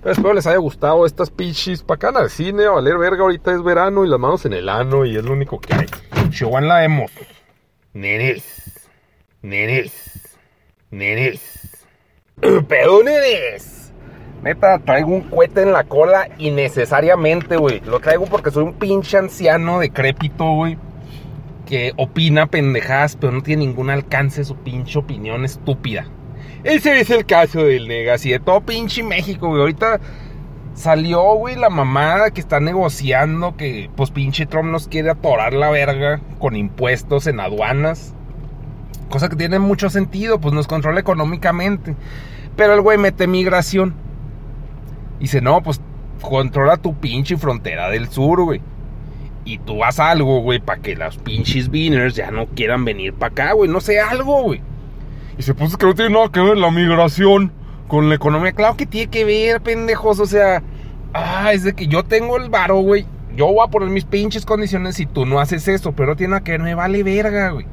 Pero 0.00 0.12
espero 0.12 0.34
les 0.34 0.46
haya 0.46 0.58
gustado 0.58 1.06
estas 1.06 1.30
pinches 1.30 1.82
pa' 1.82 1.94
acá 1.94 2.08
al 2.08 2.30
cine, 2.30 2.64
a 2.64 2.70
valer 2.70 2.98
verga. 2.98 3.22
Ahorita 3.22 3.52
es 3.52 3.62
verano 3.62 4.04
y 4.04 4.08
las 4.08 4.18
manos 4.18 4.44
en 4.46 4.54
el 4.54 4.68
ano 4.68 5.04
y 5.04 5.16
es 5.16 5.24
lo 5.24 5.32
único 5.32 5.60
que 5.60 5.74
hay. 5.74 5.86
Chihuahua 6.30 6.60
la 6.60 6.84
hemos. 6.84 7.10
Nenes. 7.92 8.88
Nenes. 9.42 10.36
Nenes. 10.90 11.86
Pedo, 12.68 13.02
nenes. 13.02 13.92
Neta, 14.42 14.78
traigo 14.78 15.08
un 15.08 15.22
cohete 15.22 15.62
en 15.62 15.72
la 15.72 15.82
cola 15.82 16.28
innecesariamente, 16.38 17.56
güey. 17.56 17.80
Lo 17.80 17.98
traigo 17.98 18.26
porque 18.26 18.52
soy 18.52 18.62
un 18.62 18.74
pinche 18.74 19.18
anciano 19.18 19.80
decrépito, 19.80 20.52
güey. 20.52 20.78
Que 21.66 21.92
opina 21.96 22.46
pendejadas, 22.46 23.16
pero 23.16 23.32
no 23.32 23.42
tiene 23.42 23.66
ningún 23.66 23.90
alcance 23.90 24.44
su 24.44 24.56
pinche 24.56 24.98
opinión 24.98 25.44
estúpida. 25.44 26.06
Ese 26.64 27.00
es 27.00 27.10
el 27.10 27.24
caso 27.24 27.62
del 27.62 27.88
Negas 27.88 28.26
y 28.26 28.30
de 28.30 28.40
todo 28.40 28.60
pinche 28.60 29.02
México, 29.02 29.48
güey. 29.48 29.60
Ahorita 29.60 30.00
salió, 30.74 31.34
güey, 31.34 31.56
la 31.56 31.70
mamada 31.70 32.30
que 32.30 32.40
está 32.40 32.60
negociando 32.60 33.56
que, 33.56 33.90
pues, 33.96 34.10
pinche 34.10 34.46
Trump 34.46 34.70
nos 34.70 34.88
quiere 34.88 35.10
atorar 35.10 35.52
la 35.52 35.70
verga 35.70 36.20
con 36.38 36.56
impuestos 36.56 37.26
en 37.26 37.40
aduanas. 37.40 38.14
Cosa 39.08 39.28
que 39.28 39.36
tiene 39.36 39.58
mucho 39.58 39.88
sentido, 39.88 40.40
pues 40.40 40.52
nos 40.52 40.66
controla 40.66 41.00
económicamente. 41.00 41.94
Pero 42.56 42.74
el 42.74 42.80
güey 42.80 42.98
mete 42.98 43.26
migración. 43.26 43.94
Y 45.18 45.22
dice, 45.22 45.40
no, 45.40 45.62
pues 45.62 45.80
controla 46.20 46.76
tu 46.76 46.94
pinche 46.94 47.36
frontera 47.36 47.88
del 47.88 48.08
sur, 48.08 48.42
güey. 48.42 48.60
Y 49.44 49.58
tú 49.58 49.82
haz 49.82 49.98
algo, 49.98 50.40
güey, 50.40 50.58
para 50.58 50.82
que 50.82 50.94
las 50.94 51.16
pinches 51.16 51.70
beaners 51.70 52.16
ya 52.16 52.30
no 52.30 52.46
quieran 52.46 52.84
venir 52.84 53.14
para 53.14 53.32
acá, 53.32 53.52
güey. 53.52 53.70
No 53.70 53.80
sé, 53.80 54.00
algo, 54.00 54.42
güey. 54.42 54.60
Dice, 55.38 55.54
pues 55.54 55.70
es 55.70 55.76
que 55.78 55.86
no 55.86 55.94
tiene 55.94 56.14
nada 56.14 56.30
que 56.30 56.40
ver 56.40 56.58
la 56.58 56.70
migración 56.70 57.52
con 57.86 58.10
la 58.10 58.16
economía. 58.16 58.52
Claro 58.52 58.76
que 58.76 58.84
tiene 58.84 59.10
que 59.10 59.24
ver, 59.24 59.62
pendejos. 59.62 60.20
O 60.20 60.26
sea, 60.26 60.62
ah, 61.14 61.52
es 61.54 61.64
de 61.64 61.72
que 61.72 61.86
yo 61.86 62.04
tengo 62.04 62.36
el 62.36 62.50
varo, 62.50 62.76
güey. 62.80 63.06
Yo 63.34 63.46
voy 63.46 63.64
a 63.64 63.70
poner 63.70 63.88
mis 63.88 64.04
pinches 64.04 64.44
condiciones 64.44 64.96
si 64.96 65.06
tú 65.06 65.24
no 65.24 65.40
haces 65.40 65.66
eso. 65.68 65.92
Pero 65.92 66.14
tiene 66.16 66.42
que 66.42 66.52
ver, 66.52 66.60
me 66.60 66.74
vale 66.74 67.02
verga, 67.02 67.50
güey. 67.50 67.66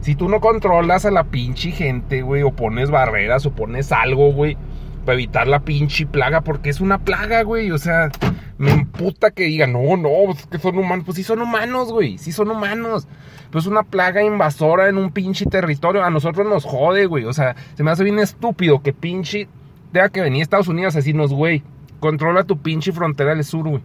Si 0.00 0.16
tú 0.16 0.28
no 0.28 0.40
controlas 0.40 1.04
a 1.04 1.12
la 1.12 1.24
pinche 1.24 1.70
gente, 1.70 2.22
güey, 2.22 2.42
o 2.42 2.50
pones 2.50 2.90
barreras 2.90 3.46
o 3.46 3.52
pones 3.52 3.92
algo, 3.92 4.32
güey 4.32 4.56
para 5.04 5.14
evitar 5.14 5.46
la 5.46 5.60
pinche 5.60 6.06
plaga, 6.06 6.40
porque 6.40 6.70
es 6.70 6.80
una 6.80 6.98
plaga, 6.98 7.42
güey. 7.42 7.70
O 7.70 7.78
sea, 7.78 8.10
me 8.58 8.72
emputa 8.72 9.30
que 9.30 9.44
digan, 9.44 9.72
no, 9.72 9.96
no, 9.96 10.32
es 10.32 10.46
que 10.46 10.58
son 10.58 10.78
humanos. 10.78 11.04
Pues 11.04 11.16
sí 11.16 11.22
son 11.22 11.40
humanos, 11.40 11.92
güey, 11.92 12.18
sí 12.18 12.32
son 12.32 12.50
humanos. 12.50 13.06
Pero 13.48 13.60
es 13.60 13.66
una 13.66 13.82
plaga 13.82 14.22
invasora 14.22 14.88
en 14.88 14.98
un 14.98 15.10
pinche 15.10 15.46
territorio. 15.46 16.04
A 16.04 16.10
nosotros 16.10 16.46
nos 16.46 16.64
jode, 16.64 17.06
güey. 17.06 17.24
O 17.24 17.32
sea, 17.32 17.56
se 17.74 17.82
me 17.82 17.90
hace 17.90 18.04
bien 18.04 18.18
estúpido 18.18 18.82
que 18.82 18.92
pinche 18.92 19.48
tenga 19.92 20.08
que 20.08 20.20
venir 20.20 20.40
a 20.40 20.42
Estados 20.42 20.68
Unidos 20.68 20.94
a 20.94 20.98
decirnos, 20.98 21.32
güey, 21.32 21.62
controla 22.00 22.44
tu 22.44 22.58
pinche 22.58 22.92
frontera 22.92 23.34
del 23.34 23.44
sur, 23.44 23.68
güey. 23.68 23.82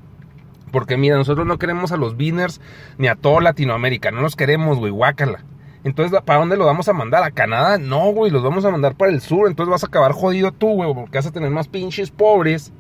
Porque 0.71 0.97
mira, 0.97 1.17
nosotros 1.17 1.47
no 1.47 1.57
queremos 1.57 1.91
a 1.91 1.97
los 1.97 2.17
Beaners 2.17 2.61
ni 2.97 3.07
a 3.07 3.15
toda 3.15 3.41
Latinoamérica. 3.41 4.11
No 4.11 4.21
los 4.21 4.35
queremos, 4.35 4.77
güey, 4.77 4.91
guácala. 4.91 5.43
Entonces, 5.83 6.19
¿para 6.23 6.39
dónde 6.39 6.57
lo 6.57 6.65
vamos 6.65 6.89
a 6.89 6.93
mandar? 6.93 7.23
¿A 7.23 7.31
Canadá? 7.31 7.77
No, 7.77 8.11
güey, 8.11 8.31
los 8.31 8.43
vamos 8.43 8.65
a 8.65 8.71
mandar 8.71 8.95
para 8.95 9.11
el 9.11 9.21
sur. 9.21 9.47
Entonces 9.47 9.71
vas 9.71 9.83
a 9.83 9.88
acabar 9.88 10.11
jodido 10.11 10.51
tú, 10.51 10.73
güey, 10.73 10.93
porque 10.93 11.17
vas 11.17 11.27
a 11.27 11.31
tener 11.31 11.49
más 11.49 11.67
pinches 11.67 12.11
pobres. 12.11 12.73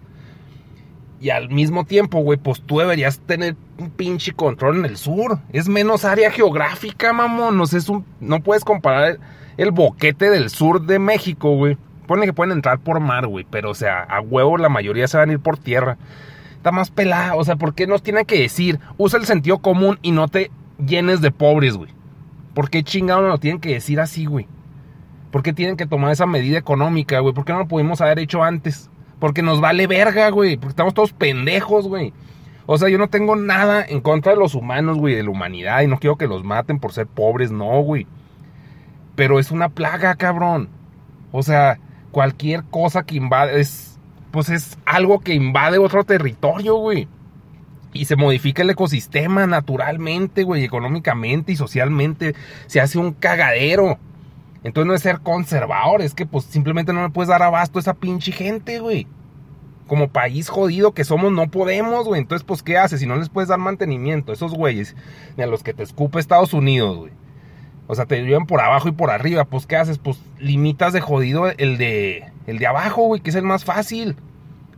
Y 1.21 1.31
al 1.31 1.49
mismo 1.49 1.83
tiempo, 1.83 2.19
güey, 2.19 2.37
pues 2.37 2.61
tú 2.61 2.79
deberías 2.79 3.19
tener 3.19 3.55
un 3.77 3.89
pinche 3.89 4.31
control 4.31 4.77
en 4.77 4.85
el 4.85 4.97
sur. 4.97 5.39
Es 5.51 5.67
menos 5.67 6.05
área 6.05 6.31
geográfica, 6.31 7.11
mamón. 7.11 7.57
No, 7.57 7.65
es 7.65 7.89
un, 7.89 8.05
no 8.21 8.41
puedes 8.41 8.63
comparar 8.63 9.19
el, 9.57 9.71
boquete 9.71 10.29
del 10.29 10.49
sur 10.49 10.85
de 10.85 10.97
México, 10.97 11.55
güey. 11.55 11.77
Pone 12.07 12.25
que 12.25 12.33
pueden 12.33 12.53
entrar 12.53 12.79
por 12.79 13.01
mar, 13.01 13.27
güey. 13.27 13.45
Pero, 13.49 13.71
o 13.71 13.73
sea, 13.73 14.01
a 14.03 14.21
huevo 14.21 14.57
la 14.57 14.69
mayoría 14.69 15.07
se 15.09 15.17
van 15.17 15.29
a 15.29 15.33
ir 15.33 15.39
por 15.39 15.57
tierra. 15.57 15.97
Está 16.55 16.71
más 16.71 16.89
pelada. 16.89 17.35
O 17.35 17.43
sea, 17.43 17.57
¿por 17.57 17.75
qué 17.75 17.85
nos 17.85 18.01
tiene 18.01 18.23
que 18.23 18.39
decir? 18.39 18.79
Usa 18.97 19.19
el 19.19 19.25
sentido 19.25 19.59
común 19.59 19.99
y 20.01 20.11
no 20.11 20.29
te 20.29 20.51
llenes 20.83 21.19
de 21.19 21.31
pobres, 21.31 21.75
güey. 21.75 21.91
¿Por 22.53 22.69
qué 22.69 22.81
chingado 22.83 23.21
no 23.21 23.27
lo 23.27 23.39
tienen 23.39 23.59
que 23.59 23.73
decir 23.73 23.99
así, 23.99 24.25
güey? 24.25 24.47
¿Por 25.31 25.43
qué 25.43 25.51
tienen 25.51 25.75
que 25.75 25.85
tomar 25.85 26.11
esa 26.11 26.25
medida 26.25 26.57
económica, 26.57 27.19
güey? 27.19 27.33
¿Por 27.33 27.43
qué 27.43 27.51
no 27.51 27.59
lo 27.59 27.67
pudimos 27.67 27.99
haber 27.99 28.19
hecho 28.19 28.41
antes? 28.41 28.89
Porque 29.19 29.41
nos 29.41 29.61
vale 29.61 29.87
verga, 29.87 30.29
güey. 30.29 30.57
Porque 30.57 30.69
estamos 30.71 30.93
todos 30.93 31.13
pendejos, 31.13 31.87
güey. 31.87 32.13
O 32.65 32.77
sea, 32.77 32.89
yo 32.89 32.97
no 32.97 33.09
tengo 33.09 33.35
nada 33.35 33.83
en 33.87 34.01
contra 34.01 34.33
de 34.33 34.39
los 34.39 34.55
humanos, 34.55 34.97
güey, 34.97 35.15
de 35.15 35.23
la 35.23 35.29
humanidad. 35.29 35.81
Y 35.81 35.87
no 35.87 35.99
quiero 35.99 36.17
que 36.17 36.27
los 36.27 36.43
maten 36.43 36.79
por 36.79 36.93
ser 36.93 37.07
pobres, 37.07 37.51
no, 37.51 37.81
güey. 37.81 38.07
Pero 39.15 39.39
es 39.39 39.51
una 39.51 39.69
plaga, 39.69 40.15
cabrón. 40.15 40.69
O 41.31 41.43
sea, 41.43 41.79
cualquier 42.11 42.63
cosa 42.63 43.03
que 43.03 43.15
invade 43.15 43.59
es. 43.59 43.99
Pues 44.31 44.49
es 44.49 44.77
algo 44.85 45.19
que 45.19 45.33
invade 45.33 45.79
otro 45.79 46.03
territorio, 46.03 46.75
güey 46.75 47.07
y 47.93 48.05
se 48.05 48.15
modifica 48.15 48.61
el 48.61 48.69
ecosistema 48.69 49.47
naturalmente, 49.47 50.43
güey, 50.43 50.63
económicamente 50.63 51.51
y 51.51 51.55
socialmente. 51.55 52.35
Se 52.67 52.79
hace 52.81 52.99
un 52.99 53.13
cagadero. 53.13 53.97
Entonces 54.63 54.87
no 54.87 54.93
es 54.93 55.01
ser 55.01 55.21
conservador, 55.21 56.01
es 56.01 56.13
que 56.13 56.25
pues 56.25 56.45
simplemente 56.45 56.93
no 56.93 57.03
le 57.03 57.09
puedes 57.09 57.29
dar 57.29 57.41
abasto 57.41 57.79
a 57.79 57.81
esa 57.81 57.93
pinche 57.93 58.31
gente, 58.31 58.79
güey. 58.79 59.07
Como 59.87 60.09
país 60.09 60.49
jodido 60.49 60.91
que 60.91 61.03
somos, 61.03 61.31
no 61.31 61.49
podemos, 61.49 62.05
güey. 62.05 62.21
Entonces, 62.21 62.45
pues, 62.45 62.61
¿qué 62.61 62.77
haces? 62.77 62.99
Si 62.99 63.07
no 63.07 63.15
les 63.15 63.29
puedes 63.29 63.49
dar 63.49 63.57
mantenimiento 63.57 64.31
esos 64.31 64.53
güeyes, 64.53 64.95
ni 65.35 65.43
a 65.43 65.47
los 65.47 65.63
que 65.63 65.73
te 65.73 65.81
escupe 65.81 66.19
Estados 66.19 66.53
Unidos, 66.53 66.97
güey. 66.97 67.11
O 67.87 67.95
sea, 67.95 68.05
te 68.05 68.21
llevan 68.21 68.45
por 68.45 68.61
abajo 68.61 68.87
y 68.87 68.91
por 68.91 69.09
arriba, 69.09 69.45
pues, 69.45 69.65
¿qué 69.65 69.77
haces? 69.77 69.97
Pues 69.97 70.21
limitas 70.37 70.93
de 70.93 71.01
jodido 71.01 71.47
el 71.47 71.79
de, 71.79 72.25
el 72.45 72.59
de 72.59 72.67
abajo, 72.67 73.03
güey, 73.03 73.21
que 73.21 73.31
es 73.31 73.35
el 73.35 73.45
más 73.45 73.65
fácil. 73.65 74.15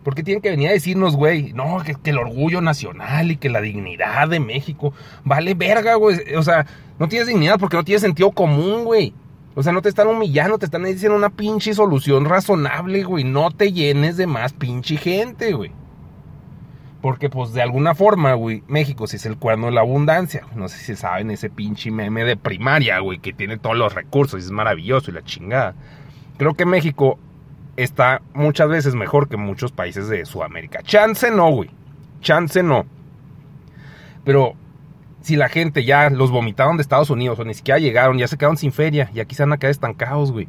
¿Por 0.03 0.15
qué 0.15 0.23
tienen 0.23 0.41
que 0.41 0.49
venir 0.49 0.69
a 0.69 0.73
decirnos, 0.73 1.15
güey? 1.15 1.53
No, 1.53 1.83
que, 1.83 2.09
el 2.09 2.17
orgullo 2.17 2.61
nacional 2.61 3.31
y 3.31 3.35
que 3.35 3.49
la 3.49 3.61
dignidad 3.61 4.29
de 4.29 4.39
México. 4.39 4.93
Vale 5.23 5.53
verga, 5.53 5.95
güey. 5.95 6.35
O 6.35 6.43
sea, 6.43 6.65
no 6.99 7.07
tienes 7.07 7.27
dignidad 7.27 7.59
porque 7.59 7.77
no 7.77 7.83
tienes 7.83 8.01
sentido 8.01 8.31
común, 8.31 8.85
güey. 8.85 9.13
O 9.53 9.63
sea, 9.63 9.73
no 9.73 9.81
te 9.81 9.89
están 9.89 10.07
humillando, 10.07 10.57
te 10.57 10.65
están 10.65 10.83
diciendo 10.83 11.17
una 11.17 11.29
pinche 11.29 11.73
solución 11.73 12.25
razonable, 12.25 13.03
güey. 13.03 13.23
No 13.23 13.51
te 13.51 13.73
llenes 13.73 14.15
de 14.15 14.27
más 14.27 14.53
pinche 14.53 14.95
gente, 14.97 15.51
güey. 15.53 15.71
Porque, 17.01 17.29
pues, 17.29 17.51
de 17.51 17.61
alguna 17.61 17.95
forma, 17.95 18.33
güey, 18.35 18.63
México 18.67 19.07
sí 19.07 19.17
es 19.17 19.25
el 19.25 19.37
cuerno 19.37 19.65
de 19.65 19.73
la 19.73 19.81
abundancia. 19.81 20.45
No 20.55 20.69
sé 20.69 20.77
si 20.77 20.95
saben 20.95 21.31
ese 21.31 21.49
pinche 21.49 21.91
meme 21.91 22.23
de 22.23 22.37
primaria, 22.37 22.99
güey, 22.99 23.19
que 23.19 23.33
tiene 23.33 23.57
todos 23.57 23.75
los 23.75 23.93
recursos 23.93 24.39
y 24.39 24.45
es 24.45 24.51
maravilloso 24.51 25.11
y 25.11 25.15
la 25.15 25.23
chingada. 25.23 25.73
Creo 26.37 26.53
que 26.53 26.65
México 26.65 27.17
está 27.75 28.21
muchas 28.33 28.69
veces 28.69 28.95
mejor 28.95 29.27
que 29.27 29.37
muchos 29.37 29.71
países 29.71 30.07
de 30.07 30.25
Sudamérica. 30.25 30.81
Chance 30.83 31.31
no, 31.31 31.49
güey. 31.49 31.71
Chance 32.21 32.61
no. 32.63 32.85
Pero 34.23 34.53
si 35.21 35.35
la 35.35 35.49
gente 35.49 35.83
ya 35.83 36.09
los 36.09 36.31
vomitaron 36.31 36.77
de 36.77 36.81
Estados 36.81 37.09
Unidos 37.09 37.39
o 37.39 37.45
ni 37.45 37.53
siquiera 37.53 37.79
llegaron, 37.79 38.17
ya 38.17 38.27
se 38.27 38.37
quedaron 38.37 38.57
sin 38.57 38.71
feria 38.71 39.09
y 39.13 39.19
aquí 39.19 39.35
se 39.35 39.43
van 39.43 39.53
a 39.53 39.57
quedar 39.57 39.71
estancados, 39.71 40.31
güey. 40.31 40.47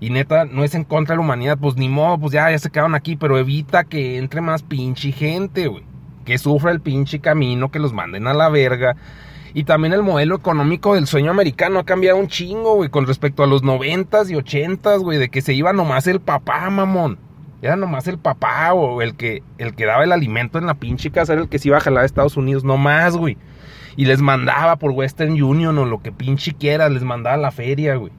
Y 0.00 0.10
neta, 0.10 0.46
no 0.46 0.64
es 0.64 0.74
en 0.74 0.84
contra 0.84 1.14
de 1.14 1.18
la 1.18 1.24
humanidad, 1.24 1.58
pues 1.58 1.76
ni 1.76 1.88
modo, 1.88 2.18
pues 2.18 2.32
ya, 2.32 2.50
ya 2.50 2.58
se 2.58 2.70
quedaron 2.70 2.94
aquí, 2.94 3.16
pero 3.16 3.38
evita 3.38 3.84
que 3.84 4.18
entre 4.18 4.40
más 4.40 4.62
pinche 4.62 5.12
gente, 5.12 5.66
güey. 5.68 5.84
Que 6.24 6.38
sufra 6.38 6.70
el 6.70 6.80
pinche 6.80 7.20
camino, 7.20 7.70
que 7.70 7.78
los 7.78 7.92
manden 7.92 8.26
a 8.26 8.34
la 8.34 8.48
verga 8.48 8.96
y 9.52 9.64
también 9.64 9.92
el 9.92 10.02
modelo 10.02 10.36
económico 10.36 10.94
del 10.94 11.06
sueño 11.06 11.30
americano 11.30 11.80
ha 11.80 11.84
cambiado 11.84 12.18
un 12.18 12.28
chingo, 12.28 12.76
güey, 12.76 12.88
con 12.88 13.06
respecto 13.06 13.42
a 13.42 13.46
los 13.46 13.62
noventas 13.62 14.30
y 14.30 14.36
ochentas, 14.36 15.00
güey, 15.00 15.18
de 15.18 15.28
que 15.28 15.42
se 15.42 15.54
iba 15.54 15.72
nomás 15.72 16.06
el 16.06 16.20
papá, 16.20 16.70
mamón. 16.70 17.18
Era 17.62 17.76
nomás 17.76 18.08
el 18.08 18.18
papá 18.18 18.72
o 18.72 19.02
el 19.02 19.16
que, 19.16 19.42
el 19.58 19.74
que 19.74 19.84
daba 19.84 20.04
el 20.04 20.12
alimento 20.12 20.58
en 20.58 20.66
la 20.66 20.74
pinche 20.74 21.10
casa, 21.10 21.34
era 21.34 21.42
el 21.42 21.48
que 21.48 21.58
se 21.58 21.68
iba 21.68 21.76
a 21.76 21.80
jalar 21.80 22.02
a 22.02 22.06
Estados 22.06 22.36
Unidos, 22.36 22.64
nomás, 22.64 23.16
güey. 23.16 23.36
Y 23.96 24.06
les 24.06 24.22
mandaba 24.22 24.76
por 24.76 24.92
Western 24.92 25.42
Union 25.42 25.76
o 25.76 25.84
lo 25.84 26.00
que 26.00 26.12
pinche 26.12 26.54
quiera, 26.54 26.88
les 26.88 27.02
mandaba 27.02 27.36
la 27.36 27.50
feria, 27.50 27.96
güey. 27.96 28.12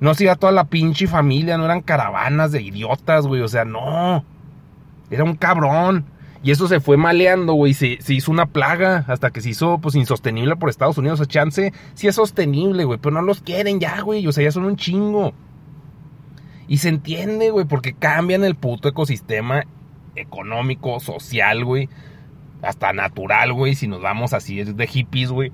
No 0.00 0.14
se 0.14 0.24
iba 0.24 0.34
toda 0.34 0.50
la 0.50 0.64
pinche 0.64 1.06
familia, 1.06 1.56
no 1.56 1.64
eran 1.64 1.80
caravanas 1.80 2.50
de 2.50 2.60
idiotas, 2.60 3.24
güey. 3.28 3.40
O 3.42 3.46
sea, 3.46 3.64
no. 3.64 4.24
Era 5.10 5.22
un 5.22 5.36
cabrón. 5.36 6.06
Y 6.42 6.50
eso 6.50 6.66
se 6.66 6.80
fue 6.80 6.96
maleando, 6.96 7.52
güey. 7.52 7.72
Se, 7.72 7.98
se 8.00 8.12
hizo 8.12 8.32
una 8.32 8.46
plaga 8.46 9.04
hasta 9.06 9.30
que 9.30 9.40
se 9.40 9.50
hizo, 9.50 9.78
pues, 9.78 9.94
insostenible 9.94 10.56
por 10.56 10.70
Estados 10.70 10.98
Unidos. 10.98 11.20
O 11.20 11.24
sea, 11.24 11.30
chance 11.30 11.72
sí 11.94 12.08
es 12.08 12.16
sostenible, 12.16 12.84
güey. 12.84 12.98
Pero 13.00 13.14
no 13.14 13.22
los 13.22 13.42
quieren 13.42 13.78
ya, 13.78 14.00
güey. 14.00 14.26
O 14.26 14.32
sea, 14.32 14.42
ya 14.42 14.50
son 14.50 14.64
un 14.64 14.74
chingo. 14.74 15.34
Y 16.68 16.78
se 16.78 16.88
entiende, 16.88 17.50
güey, 17.50 17.66
porque 17.66 17.92
cambian 17.92 18.44
el 18.44 18.54
puto 18.54 18.88
ecosistema 18.88 19.64
económico, 20.16 21.00
social, 21.00 21.64
güey. 21.64 21.88
Hasta 22.62 22.92
natural, 22.92 23.52
güey. 23.52 23.74
Si 23.74 23.88
nos 23.88 24.00
vamos 24.00 24.32
así 24.32 24.62
de 24.62 24.86
hippies, 24.86 25.30
güey. 25.30 25.52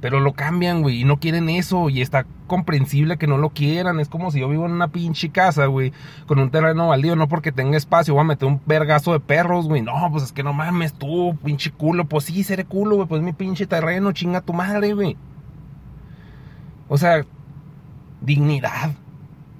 Pero 0.00 0.20
lo 0.20 0.34
cambian, 0.34 0.82
güey, 0.82 1.00
y 1.00 1.04
no 1.04 1.18
quieren 1.18 1.48
eso. 1.48 1.88
Y 1.88 2.00
está 2.00 2.26
comprensible 2.46 3.16
que 3.16 3.26
no 3.26 3.38
lo 3.38 3.50
quieran. 3.50 3.98
Es 3.98 4.08
como 4.08 4.30
si 4.30 4.40
yo 4.40 4.48
vivo 4.48 4.66
en 4.66 4.72
una 4.72 4.88
pinche 4.88 5.30
casa, 5.30 5.66
güey, 5.66 5.92
con 6.26 6.38
un 6.38 6.50
terreno 6.50 6.88
baldío. 6.88 7.16
No 7.16 7.28
porque 7.28 7.50
tenga 7.50 7.76
espacio, 7.76 8.14
voy 8.14 8.20
a 8.20 8.24
meter 8.24 8.46
un 8.46 8.60
vergazo 8.66 9.12
de 9.12 9.20
perros, 9.20 9.66
güey. 9.66 9.82
No, 9.82 9.94
pues 10.12 10.24
es 10.24 10.32
que 10.32 10.42
no 10.42 10.52
mames 10.52 10.92
tú, 10.92 11.36
pinche 11.44 11.72
culo. 11.72 12.04
Pues 12.04 12.24
sí, 12.24 12.44
seré 12.44 12.64
culo, 12.64 12.96
güey. 12.96 13.08
Pues 13.08 13.22
mi 13.22 13.32
pinche 13.32 13.66
terreno, 13.66 14.12
chinga 14.12 14.42
tu 14.42 14.52
madre, 14.52 14.92
güey. 14.92 15.16
O 16.88 16.98
sea, 16.98 17.24
dignidad. 18.20 18.92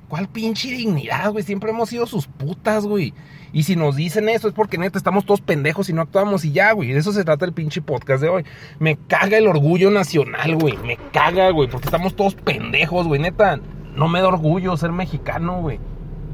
¿Cuál 0.09 0.29
pinche 0.29 0.69
dignidad, 0.71 1.33
güey? 1.33 1.43
Siempre 1.43 1.71
hemos 1.71 1.89
sido 1.89 2.07
sus 2.07 2.27
putas, 2.29 2.87
güey. 2.87 3.13
Y 3.53 3.65
si 3.65 3.75
nos 3.75 3.97
dicen 3.97 4.29
eso 4.29 4.49
es 4.49 4.55
porque 4.55 4.79
neta 4.79 4.99
estamos 4.99 5.25
todos 5.25 5.41
pendejos 5.41 5.89
y 5.89 5.93
no 5.93 6.03
actuamos 6.03 6.45
y 6.45 6.53
ya, 6.53 6.73
güey. 6.73 6.93
De 6.93 6.99
eso 6.99 7.13
se 7.13 7.25
trata 7.25 7.45
el 7.45 7.53
pinche 7.53 7.83
podcast 7.83 8.23
de 8.23 8.29
hoy. 8.29 8.45
Me 8.79 8.97
caga 8.97 9.39
el 9.39 9.49
orgullo 9.49 9.91
nacional, 9.91 10.57
güey. 10.57 10.77
Me 10.79 10.97
caga, 11.13 11.51
güey, 11.51 11.69
porque 11.69 11.87
estamos 11.87 12.15
todos 12.15 12.35
pendejos, 12.35 13.07
güey. 13.09 13.21
Neta, 13.21 13.59
no 13.97 14.09
me 14.09 14.21
da 14.21 14.29
orgullo 14.29 14.77
ser 14.77 14.93
mexicano, 14.93 15.61
güey. 15.61 15.81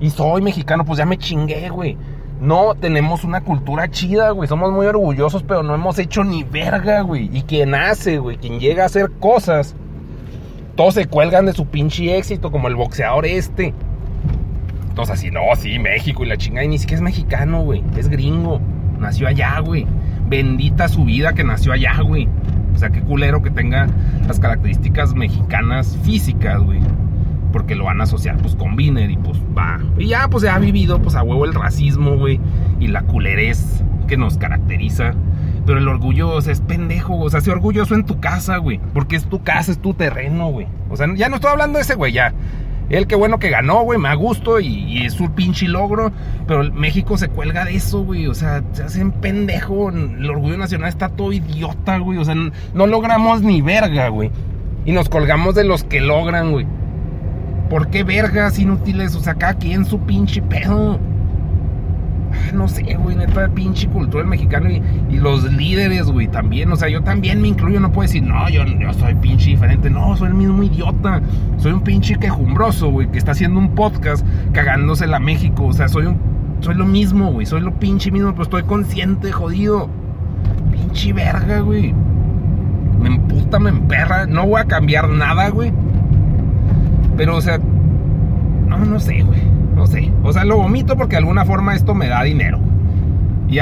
Y 0.00 0.11
soy 0.11 0.43
mexicano, 0.43 0.85
pues 0.85 0.99
ya 0.99 1.07
me 1.07 1.17
chingué, 1.17 1.71
güey. 1.71 1.97
No 2.41 2.75
tenemos 2.75 3.23
una 3.23 3.43
cultura 3.43 3.88
chida, 3.88 4.31
güey. 4.31 4.49
Somos 4.49 4.73
muy 4.73 4.85
orgullosos, 4.87 5.45
pero 5.45 5.62
no 5.62 5.75
hemos 5.75 5.99
hecho 6.00 6.25
ni 6.25 6.43
verga, 6.43 7.02
güey. 7.02 7.31
Y 7.33 7.43
quien 7.43 7.75
hace, 7.75 8.19
güey, 8.19 8.37
quien 8.37 8.59
llega 8.59 8.83
a 8.83 8.87
hacer 8.87 9.12
cosas, 9.21 9.76
todos 10.75 10.95
se 10.95 11.07
cuelgan 11.07 11.47
de 11.47 11.52
su 11.52 11.67
pinche 11.67 12.17
éxito, 12.17 12.50
como 12.50 12.69
el 12.69 12.76
boxeador 12.76 13.26
este. 13.26 13.75
Todos 14.95 15.11
así, 15.11 15.31
no, 15.31 15.41
sí, 15.57 15.79
México 15.79 16.25
y 16.25 16.29
la 16.29 16.37
chingada. 16.37 16.64
Y 16.64 16.69
ni 16.69 16.79
siquiera 16.79 16.99
es 16.99 17.02
mexicano, 17.02 17.62
güey. 17.62 17.83
Es 17.97 18.09
gringo. 18.09 18.61
Nació 18.99 19.29
allá, 19.29 19.59
güey. 19.61 19.87
Bendita 20.29 20.88
su 20.88 21.05
vida 21.05 21.33
que 21.35 21.45
nació 21.45 21.73
allá, 21.73 22.00
güey. 22.02 22.29
O 22.75 22.79
sea, 22.79 22.91
qué 22.91 23.00
culero 23.00 23.43
que 23.43 23.50
tenga 23.50 23.88
las 24.26 24.38
características 24.38 25.14
mexicanas 25.14 25.99
físicas, 26.05 26.62
güey. 26.62 26.81
Porque 27.52 27.75
lo 27.75 27.85
van 27.85 28.00
a 28.00 28.05
asociar, 28.05 28.37
pues, 28.38 28.55
con 28.57 28.76
Viner 28.76 29.11
y 29.11 29.17
pues 29.19 29.38
va. 29.57 29.79
Y 29.99 30.07
ya, 30.07 30.29
pues, 30.29 30.43
ya 30.43 30.55
ha 30.55 30.59
vivido, 30.59 31.00
pues, 31.02 31.14
a 31.17 31.23
huevo 31.23 31.45
el 31.45 31.52
racismo, 31.52 32.17
güey. 32.17 32.41
Y 32.81 32.88
la 32.88 33.02
culerez 33.02 33.83
que 34.09 34.17
nos 34.17 34.38
caracteriza. 34.38 35.14
Pero 35.64 35.78
el 35.78 35.88
orgullo, 35.88 36.31
o 36.31 36.40
sea, 36.40 36.52
es 36.52 36.61
pendejo, 36.61 37.16
o 37.16 37.31
sea, 37.31 37.40
sé 37.40 37.50
orgulloso 37.50 37.95
en 37.95 38.04
tu 38.04 38.21
casa, 38.21 38.57
güey. 38.57 38.81
Porque 38.92 39.16
es 39.16 39.25
tu 39.26 39.42
casa, 39.42 39.71
es 39.73 39.78
tu 39.78 39.95
terreno, 39.95 40.49
güey. 40.49 40.66
O 40.90 40.97
sea, 40.97 41.07
ya 41.14 41.28
no 41.28 41.37
estoy 41.37 41.52
hablando 41.52 41.78
de 41.78 41.83
ese, 41.83 41.95
güey, 41.95 42.12
ya. 42.12 42.33
Él 42.90 43.07
qué 43.07 43.14
bueno 43.14 43.38
que 43.38 43.49
ganó, 43.49 43.85
güey, 43.85 43.99
me 43.99 44.09
da 44.09 44.14
gusto 44.14 44.61
y, 44.61 45.07
es 45.07 45.19
un 45.19 45.31
pinche 45.31 45.66
logro. 45.69 46.12
Pero 46.47 46.71
México 46.73 47.16
se 47.16 47.28
cuelga 47.28 47.64
de 47.64 47.76
eso, 47.76 48.04
güey. 48.04 48.26
O 48.26 48.35
sea, 48.35 48.62
se 48.73 48.83
hacen 48.83 49.12
pendejo. 49.12 49.88
El 49.90 50.28
orgullo 50.28 50.59
nacional 50.59 50.88
está 50.88 51.09
todo 51.09 51.33
idiota, 51.33 51.99
güey. 51.99 52.19
O 52.19 52.25
sea, 52.25 52.35
no, 52.35 52.87
logramos 52.87 53.42
ni 53.42 53.62
verga, 53.62 54.09
güey. 54.09 54.31
Y 54.85 54.92
nos 54.92 55.09
colgamos 55.09 55.54
de 55.54 55.64
los 55.64 55.85
que 55.85 56.00
logran, 56.00 56.50
güey. 56.50 56.66
¿Por 57.71 57.88
qué 57.88 58.04
vergas 58.04 58.59
inútiles? 58.59 59.14
O 59.14 59.21
sea, 59.21 59.35
cada 59.37 59.54
quien 59.54 59.87
su 59.87 60.00
pinche 60.00 60.42
pedo. 60.42 60.99
Ah, 62.33 62.53
no 62.53 62.69
sé, 62.69 62.95
güey, 62.95 63.17
neta, 63.17 63.49
pinche 63.49 63.87
cultura 63.89 64.25
mexicana 64.25 64.71
y, 64.71 64.83
y, 65.11 65.17
los 65.19 65.45
líderes, 65.52 66.06
güey, 66.06 66.28
también. 66.28 66.73
O 66.73 66.76
sea, 66.76 66.89
yo 66.89 67.02
también 67.02 67.41
me 67.41 67.49
incluyo, 67.49 67.80
no 67.80 67.93
puedo 67.93 68.06
decir, 68.06 68.23
no, 68.23 68.49
yo, 68.49 68.65
yo 68.65 68.93
soy 68.95 69.15
pinche 69.15 69.50
diferente. 69.50 69.91
No, 69.91 70.17
soy 70.17 70.28
el 70.28 70.35
mismo 70.35 70.63
idiota. 70.63 71.21
Soy 71.59 71.73
un 71.73 71.83
pinche 71.83 72.17
quejumbroso, 72.17 72.91
güey, 72.91 73.11
que 73.11 73.19
está 73.19 73.33
haciendo 73.33 73.59
un 73.59 73.75
podcast 73.75 74.26
cagándose 74.52 75.04
a 75.04 75.19
México. 75.19 75.67
O 75.67 75.73
sea, 75.73 75.89
soy 75.89 76.06
un. 76.06 76.19
Soy 76.61 76.75
lo 76.75 76.87
mismo, 76.87 77.33
güey. 77.33 77.47
Soy 77.47 77.61
lo 77.61 77.73
pinche 77.78 78.11
mismo, 78.11 78.30
pero 78.33 78.45
estoy 78.45 78.63
consciente, 78.63 79.33
jodido. 79.33 79.89
Pinche 80.71 81.13
verga, 81.13 81.61
güey. 81.61 81.93
Me 83.00 83.09
emputa, 83.09 83.59
me 83.59 83.71
emperra. 83.71 84.26
No 84.26 84.47
voy 84.47 84.61
a 84.61 84.65
cambiar 84.65 85.09
nada, 85.09 85.49
güey. 85.50 85.73
Pero, 87.17 87.37
o 87.37 87.41
sea. 87.41 87.59
No, 88.69 88.78
no 88.78 89.00
sé, 89.00 89.23
güey. 89.23 89.51
No 89.75 89.87
sé. 89.87 90.13
O 90.23 90.32
sea, 90.32 90.45
lo 90.45 90.56
vomito 90.56 90.97
porque 90.97 91.13
de 91.13 91.19
alguna 91.19 91.45
forma 91.45 91.75
esto 91.75 91.95
me 91.95 92.08
da 92.08 92.23
dinero. 92.23 92.58
Y, 93.49 93.58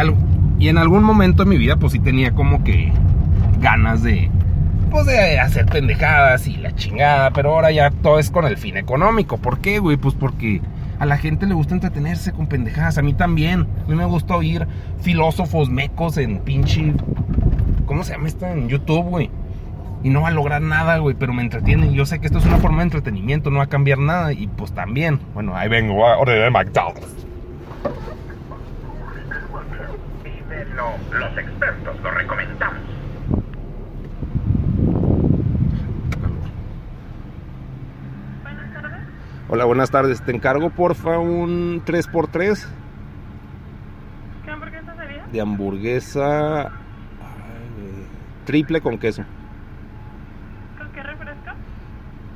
y 0.58 0.68
en 0.68 0.78
algún 0.78 1.02
momento 1.02 1.44
de 1.44 1.50
mi 1.50 1.58
vida, 1.58 1.76
pues 1.76 1.92
sí 1.92 1.98
tenía 1.98 2.32
como 2.32 2.64
que 2.64 2.92
ganas 3.60 4.02
de. 4.02 4.30
Pues 4.90 5.06
de 5.06 5.38
hacer 5.38 5.66
pendejadas 5.66 6.46
y 6.48 6.56
la 6.56 6.74
chingada. 6.74 7.30
Pero 7.30 7.54
ahora 7.54 7.70
ya 7.70 7.90
todo 7.90 8.18
es 8.18 8.30
con 8.30 8.44
el 8.44 8.56
fin 8.56 8.76
económico. 8.76 9.38
¿Por 9.38 9.58
qué, 9.58 9.78
güey? 9.78 9.96
Pues 9.96 10.14
porque 10.14 10.60
a 10.98 11.06
la 11.06 11.16
gente 11.16 11.46
le 11.46 11.54
gusta 11.54 11.74
entretenerse 11.74 12.32
con 12.32 12.46
pendejadas. 12.46 12.98
A 12.98 13.02
mí 13.02 13.14
también. 13.14 13.66
A 13.84 13.88
mí 13.88 13.94
me 13.94 14.04
gusta 14.04 14.36
oír 14.36 14.66
filósofos 15.00 15.70
mecos 15.70 16.16
en 16.16 16.40
pinche. 16.40 16.92
¿Cómo 17.86 18.04
se 18.04 18.12
llama 18.12 18.28
esto? 18.28 18.46
En 18.46 18.68
YouTube, 18.68 19.04
güey 19.04 19.30
y 20.02 20.10
no 20.10 20.22
va 20.22 20.28
a 20.28 20.32
lograr 20.32 20.62
nada, 20.62 20.98
güey, 20.98 21.14
pero 21.14 21.32
me 21.32 21.42
entretienen. 21.42 21.92
Yo 21.92 22.06
sé 22.06 22.20
que 22.20 22.26
esto 22.26 22.38
es 22.38 22.46
una 22.46 22.58
forma 22.58 22.78
de 22.78 22.84
entretenimiento, 22.84 23.50
no 23.50 23.58
va 23.58 23.64
a 23.64 23.68
cambiar 23.68 23.98
nada 23.98 24.32
y 24.32 24.46
pues 24.46 24.72
también. 24.72 25.20
Bueno, 25.34 25.56
ahí 25.56 25.68
vengo 25.68 26.06
a 26.06 26.18
ordenar 26.18 26.50
McDonald's. 26.50 27.26
Los 31.12 31.36
expertos 31.36 32.00
lo 32.02 32.10
recomendamos. 32.12 32.78
Buenas 38.42 38.72
tardes. 38.72 39.00
Hola, 39.48 39.64
buenas 39.66 39.90
tardes. 39.90 40.22
Te 40.22 40.32
encargo, 40.32 40.70
porfa, 40.70 41.18
un 41.18 41.82
3x3. 41.84 42.66
¿Qué 44.44 44.50
hamburguesa 44.50 44.96
sería? 44.96 45.26
De 45.26 45.40
hamburguesa 45.40 46.72
triple 48.46 48.80
con 48.80 48.98
queso. 48.98 49.24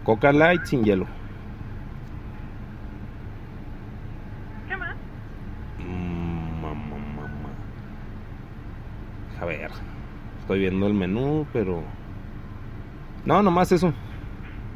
Coca 0.05 0.33
Light 0.33 0.67
sin 0.67 0.85
hielo. 0.85 1.07
¿Qué 4.69 4.77
más? 4.77 4.95
Mm, 5.79 6.61
mamá, 6.61 6.97
mamá. 7.17 7.49
A 9.41 9.45
ver. 9.47 9.71
Estoy 10.41 10.59
viendo 10.59 10.87
el 10.87 10.93
menú, 10.93 11.47
pero... 11.55 11.83
No, 13.25 13.43
nomás 13.43 13.73
eso. 13.73 13.95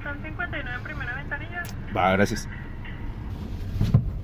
Son 0.03 0.23
59 0.23 0.71
en 0.75 0.83
primera 0.83 1.15
ventanilla. 1.15 1.63
Va, 1.95 2.13
gracias. 2.13 2.49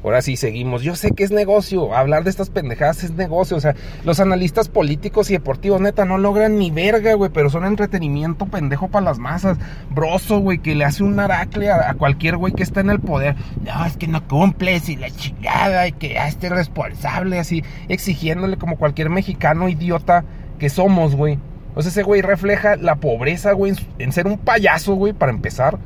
Ahora 0.05 0.21
sí, 0.21 0.37
seguimos. 0.37 0.83
Yo 0.83 0.97
sé 0.97 1.13
que 1.13 1.25
es 1.25 1.31
negocio. 1.31 1.95
Hablar 1.95 2.25
de 2.25 2.31
estas 2.31 2.51
pendejadas 2.51 3.03
es 3.05 3.13
negocio. 3.13 3.57
O 3.57 3.61
sea, 3.61 3.75
los 4.05 4.21
analistas 4.21 4.69
políticos 4.69 5.31
y 5.31 5.33
deportivos, 5.33 5.81
neta, 5.81 6.05
no 6.05 6.19
logran 6.19 6.59
ni 6.59 6.71
verga, 6.71 7.15
güey. 7.15 7.31
Pero 7.33 7.49
son 7.49 7.65
entretenimiento 7.65 8.45
pendejo 8.45 8.89
para 8.89 9.07
las 9.07 9.19
masas. 9.19 9.57
Broso, 9.91 10.41
güey, 10.41 10.59
que 10.59 10.75
le 10.75 10.85
hace 10.85 11.03
un 11.03 11.19
aracle 11.19 11.71
a, 11.71 11.95
cualquier 11.95 12.37
güey 12.37 12.53
que 12.53 12.63
está 12.63 12.81
en 12.81 12.91
el 12.91 13.01
poder. 13.01 13.35
No, 13.65 13.87
es 13.87 13.97
que 13.97 14.07
no 14.07 14.29
cumples 14.29 14.91
y 14.91 14.97
la 14.97 15.11
chingada 15.11 15.89
y 15.89 15.93
que 15.93 16.13
ya 16.13 16.29
esté 16.29 16.51
responsable, 16.51 17.39
así, 17.39 17.65
exigiéndole 17.89 18.59
como 18.59 18.77
cualquier 18.77 19.09
mexicano 19.09 19.71
idiota 19.71 20.25
que 20.59 20.69
somos, 20.69 21.17
güey. 21.17 21.39
O 21.75 21.81
sea, 21.81 21.91
ese 21.91 22.03
güey 22.03 22.21
refleja 22.21 22.77
la 22.77 22.97
pobreza, 22.97 23.53
güey, 23.53 23.73
en 23.99 24.13
ser 24.13 24.27
un 24.27 24.37
payaso, 24.37 24.95
güey, 24.95 25.15
para 25.15 25.33
empezar. 25.33 25.79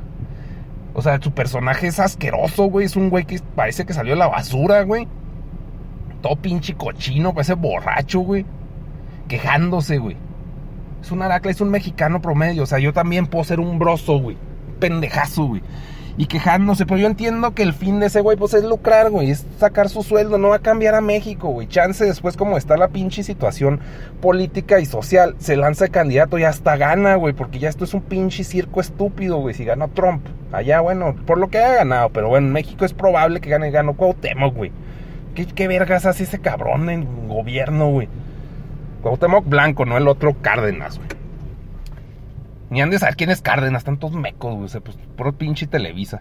O 0.98 1.02
sea, 1.02 1.20
su 1.22 1.30
personaje 1.30 1.86
es 1.86 2.00
asqueroso, 2.00 2.64
güey. 2.64 2.86
Es 2.86 2.96
un 2.96 3.08
güey 3.08 3.24
que 3.24 3.38
parece 3.54 3.86
que 3.86 3.92
salió 3.92 4.14
de 4.14 4.18
la 4.18 4.26
basura, 4.26 4.82
güey. 4.82 5.06
Todo 6.22 6.34
pinche 6.34 6.74
cochino, 6.74 7.32
parece 7.32 7.54
borracho, 7.54 8.18
güey. 8.18 8.44
Quejándose, 9.28 9.98
güey. 9.98 10.16
Es 11.00 11.12
un 11.12 11.22
aracle, 11.22 11.52
es 11.52 11.60
un 11.60 11.70
mexicano 11.70 12.20
promedio. 12.20 12.64
O 12.64 12.66
sea, 12.66 12.80
yo 12.80 12.92
también 12.92 13.28
puedo 13.28 13.44
ser 13.44 13.60
un 13.60 13.78
broso, 13.78 14.18
güey. 14.18 14.36
Pendejazo, 14.80 15.44
güey 15.44 15.62
y 16.18 16.26
quejándose. 16.26 16.84
Pero 16.84 16.98
yo 16.98 17.06
entiendo 17.06 17.54
que 17.54 17.62
el 17.62 17.72
fin 17.72 18.00
de 18.00 18.06
ese 18.06 18.20
güey, 18.20 18.36
pues 18.36 18.52
es 18.52 18.64
lucrar, 18.64 19.08
güey, 19.10 19.30
es 19.30 19.46
sacar 19.58 19.88
su 19.88 20.02
sueldo, 20.02 20.36
no 20.36 20.48
va 20.48 20.56
a 20.56 20.60
cambiar 20.60 20.94
a 20.94 21.00
México, 21.00 21.48
güey. 21.48 21.68
Chance 21.68 22.04
después, 22.04 22.36
como 22.36 22.58
está 22.58 22.76
la 22.76 22.88
pinche 22.88 23.22
situación 23.22 23.80
política 24.20 24.80
y 24.80 24.84
social, 24.84 25.36
se 25.38 25.56
lanza 25.56 25.86
el 25.86 25.90
candidato 25.92 26.36
y 26.36 26.42
hasta 26.42 26.76
gana, 26.76 27.14
güey, 27.14 27.32
porque 27.32 27.60
ya 27.60 27.68
esto 27.68 27.84
es 27.84 27.94
un 27.94 28.02
pinche 28.02 28.44
circo 28.44 28.80
estúpido, 28.80 29.38
güey. 29.38 29.54
Si 29.54 29.64
ganó 29.64 29.88
Trump, 29.88 30.26
allá, 30.52 30.80
bueno, 30.80 31.14
por 31.24 31.38
lo 31.38 31.48
que 31.48 31.58
haya 31.58 31.76
ganado, 31.76 32.10
pero 32.10 32.28
bueno, 32.28 32.48
en 32.48 32.52
México 32.52 32.84
es 32.84 32.92
probable 32.92 33.40
que 33.40 33.48
gane, 33.48 33.70
ganó 33.70 33.94
Cuauhtémoc, 33.94 34.54
güey. 34.54 34.72
¿Qué, 35.34 35.46
¿Qué 35.46 35.68
vergas 35.68 36.04
hace 36.04 36.24
ese 36.24 36.40
cabrón 36.40 36.90
en 36.90 37.28
gobierno, 37.28 37.90
güey? 37.90 38.08
Cuauhtémoc 39.02 39.48
Blanco, 39.48 39.86
no 39.86 39.96
el 39.96 40.08
otro 40.08 40.34
Cárdenas, 40.42 40.98
güey. 40.98 41.07
Ni 42.70 42.82
han 42.82 42.90
de 42.90 42.98
saber 42.98 43.16
quién 43.16 43.30
es 43.30 43.40
Cárdenas, 43.40 43.80
están 43.80 43.98
todos 43.98 44.14
mecos, 44.14 44.52
güey. 44.54 44.64
O 44.66 44.68
sea, 44.68 44.80
pues 44.80 44.96
puro 45.16 45.32
pinche 45.32 45.66
Televisa. 45.66 46.20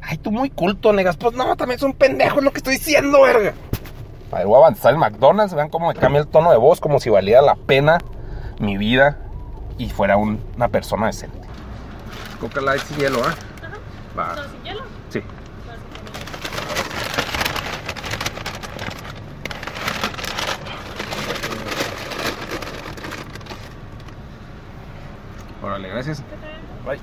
Ay, 0.00 0.18
tú 0.18 0.30
muy 0.30 0.48
culto, 0.50 0.92
negas. 0.92 1.16
Pues 1.16 1.34
no, 1.34 1.56
también 1.56 1.76
es 1.78 1.82
un 1.82 1.92
pendejo, 1.94 2.38
es 2.38 2.44
lo 2.44 2.52
que 2.52 2.58
estoy 2.58 2.74
diciendo, 2.74 3.22
verga. 3.22 3.52
A 4.30 4.36
ver, 4.38 4.46
voy 4.46 4.54
a 4.56 4.58
avanzar 4.58 4.92
el 4.92 4.98
McDonald's. 4.98 5.54
Vean 5.54 5.70
cómo 5.70 5.88
me 5.88 5.94
cambia 5.94 6.20
el 6.20 6.28
tono 6.28 6.50
de 6.52 6.56
voz, 6.58 6.80
como 6.80 7.00
si 7.00 7.10
valiera 7.10 7.42
la 7.42 7.56
pena 7.56 7.98
mi 8.60 8.76
vida 8.76 9.18
y 9.76 9.88
fuera 9.90 10.16
un- 10.16 10.40
una 10.56 10.68
persona 10.68 11.06
decente. 11.06 11.38
Coca 12.40 12.60
Light 12.60 12.82
y 12.96 13.00
hielo, 13.00 13.20
¿ah? 13.24 13.34
Va. 14.18 14.34
¿No, 14.36 14.42
sin 14.44 14.62
hielo? 14.64 14.82
Sí. 15.10 15.22
Órale, 25.68 25.88
gracias. 25.90 26.24
Bye. 26.86 26.98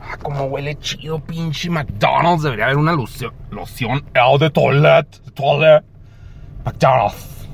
Ah, 0.00 0.16
como 0.20 0.46
huele 0.46 0.76
chido, 0.80 1.20
pinche 1.20 1.70
McDonald's. 1.70 2.42
Debería 2.42 2.64
haber 2.64 2.78
una 2.78 2.92
loción. 2.92 3.32
Loción. 3.52 4.04
De 4.40 4.50
toilet. 4.50 5.06
Toilet. 5.34 5.84
McDonald's. 6.64 7.48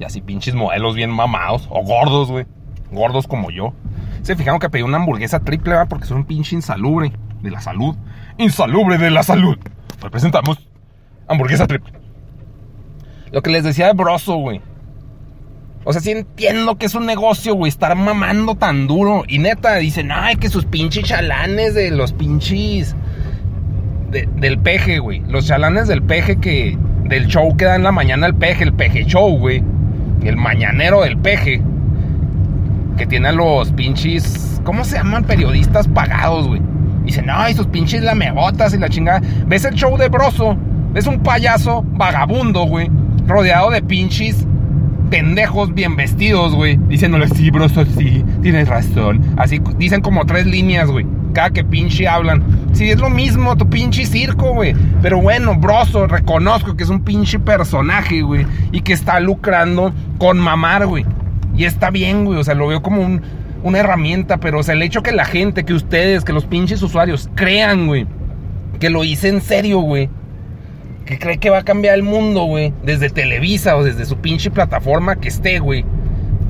Y 0.00 0.04
así 0.04 0.20
pinches 0.20 0.56
modelos 0.56 0.96
bien 0.96 1.10
mamados. 1.10 1.68
O 1.70 1.84
gordos, 1.84 2.32
güey. 2.32 2.46
Gordos 2.90 3.28
como 3.28 3.52
yo. 3.52 3.72
Se 4.22 4.34
fijaron 4.34 4.58
que 4.58 4.68
pedí 4.68 4.82
una 4.82 4.96
hamburguesa 4.96 5.38
triple, 5.38 5.74
¿va? 5.74 5.86
Porque 5.86 6.06
soy 6.06 6.16
un 6.16 6.24
pinche 6.24 6.56
insalubre 6.56 7.12
de 7.42 7.50
la 7.52 7.60
salud. 7.60 7.96
Insalubre 8.38 8.98
de 8.98 9.10
la 9.10 9.22
salud. 9.22 9.56
Hoy 10.02 10.10
presentamos 10.10 10.68
hamburguesa 11.28 11.68
triple. 11.68 11.92
Lo 13.30 13.40
que 13.40 13.50
les 13.50 13.62
decía 13.62 13.86
de 13.86 13.92
Broso, 13.92 14.34
güey. 14.34 14.60
O 15.88 15.92
sea, 15.92 16.02
sí 16.02 16.10
entiendo 16.10 16.76
que 16.78 16.86
es 16.86 16.96
un 16.96 17.06
negocio, 17.06 17.54
güey, 17.54 17.68
estar 17.70 17.94
mamando 17.94 18.56
tan 18.56 18.88
duro. 18.88 19.22
Y 19.28 19.38
neta, 19.38 19.76
dicen, 19.76 20.10
ay, 20.12 20.34
que 20.34 20.48
sus 20.48 20.64
pinches 20.64 21.04
chalanes 21.04 21.74
de 21.74 21.90
los 21.92 22.12
pinches. 22.12 22.94
de- 24.10 24.28
del 24.36 24.58
peje, 24.58 24.98
güey. 24.98 25.20
Los 25.28 25.46
chalanes 25.46 25.88
del 25.88 26.02
peje 26.02 26.36
que. 26.40 26.76
del 27.04 27.26
show 27.28 27.56
que 27.56 27.64
da 27.66 27.76
en 27.76 27.82
la 27.84 27.92
mañana 27.92 28.26
el 28.26 28.34
peje, 28.34 28.64
el 28.64 28.72
peje 28.72 29.04
show, 29.04 29.36
güey. 29.38 29.62
El 30.24 30.36
mañanero 30.36 31.02
del 31.02 31.16
peje. 31.18 31.60
Que 32.96 33.06
tiene 33.06 33.28
a 33.28 33.32
los 33.32 33.70
pinches. 33.72 34.60
¿Cómo 34.64 34.84
se 34.84 34.96
llaman? 34.96 35.24
Periodistas 35.24 35.86
pagados, 35.88 36.48
güey. 36.48 36.60
Dicen, 37.04 37.26
ay, 37.30 37.54
sus 37.54 37.66
pinches 37.68 38.02
lamegotas 38.02 38.74
y 38.74 38.78
la 38.78 38.88
chingada. 38.88 39.20
¿Ves 39.46 39.64
el 39.64 39.74
show 39.74 39.96
de 39.96 40.08
Broso? 40.08 40.56
¿Ves 40.92 41.06
un 41.06 41.20
payaso 41.22 41.84
vagabundo, 41.92 42.64
güey? 42.64 42.90
Rodeado 43.26 43.70
de 43.70 43.82
pinches 43.82 44.46
pendejos 45.10 45.72
bien 45.74 45.96
vestidos, 45.96 46.54
güey. 46.54 46.76
Diciéndole, 46.88 47.28
sí, 47.28 47.50
broso, 47.50 47.84
sí, 47.84 48.24
tienes 48.42 48.68
razón. 48.68 49.20
Así 49.36 49.60
dicen 49.78 50.00
como 50.00 50.24
tres 50.26 50.46
líneas, 50.46 50.90
güey. 50.90 51.06
Cada 51.32 51.50
que 51.50 51.64
pinche 51.64 52.08
hablan. 52.08 52.42
Sí, 52.72 52.90
es 52.90 52.98
lo 52.98 53.10
mismo, 53.10 53.56
tu 53.56 53.68
pinche 53.68 54.06
circo, 54.06 54.54
güey. 54.54 54.74
Pero 55.02 55.20
bueno, 55.20 55.54
broso, 55.56 56.06
reconozco 56.06 56.76
que 56.76 56.84
es 56.84 56.90
un 56.90 57.00
pinche 57.02 57.38
personaje, 57.38 58.22
güey. 58.22 58.46
Y 58.72 58.80
que 58.80 58.92
está 58.92 59.20
lucrando 59.20 59.92
con 60.18 60.38
mamar, 60.38 60.86
güey. 60.86 61.04
Y 61.56 61.64
está 61.64 61.90
bien, 61.90 62.24
güey. 62.24 62.38
O 62.38 62.44
sea, 62.44 62.54
lo 62.54 62.66
veo 62.68 62.82
como 62.82 63.02
un- 63.02 63.22
una 63.62 63.78
herramienta. 63.78 64.38
Pero, 64.38 64.60
o 64.60 64.62
sea, 64.62 64.74
el 64.74 64.82
hecho 64.82 65.02
que 65.02 65.12
la 65.12 65.24
gente, 65.24 65.64
que 65.64 65.74
ustedes, 65.74 66.24
que 66.24 66.32
los 66.32 66.44
pinches 66.44 66.82
usuarios 66.82 67.28
crean, 67.34 67.86
güey. 67.86 68.06
Que 68.80 68.90
lo 68.90 69.04
hice 69.04 69.28
en 69.28 69.40
serio, 69.40 69.80
güey 69.80 70.08
que 71.06 71.18
cree 71.18 71.38
que 71.38 71.50
va 71.50 71.58
a 71.58 71.64
cambiar 71.64 71.94
el 71.94 72.02
mundo, 72.02 72.44
güey, 72.44 72.74
desde 72.82 73.08
Televisa 73.08 73.76
o 73.76 73.84
desde 73.84 74.04
su 74.04 74.18
pinche 74.18 74.50
plataforma 74.50 75.16
que 75.16 75.28
esté, 75.28 75.60
güey, 75.60 75.84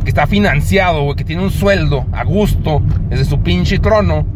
que 0.03 0.09
está 0.09 0.27
financiado, 0.27 1.03
güey, 1.03 1.14
que 1.14 1.25
tiene 1.25 1.42
un 1.42 1.51
sueldo 1.51 2.07
a 2.12 2.25
gusto 2.25 2.83
desde 3.09 3.27
su 3.27 3.40
pinche 3.40 3.79
trono 3.79 4.27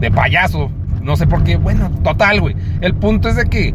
de 0.00 0.10
payaso, 0.10 0.70
no 1.02 1.16
sé 1.16 1.26
por 1.26 1.44
qué, 1.44 1.56
bueno, 1.56 1.90
total, 2.02 2.40
güey. 2.40 2.56
El 2.80 2.94
punto 2.94 3.28
es 3.28 3.36
de 3.36 3.44
que 3.44 3.74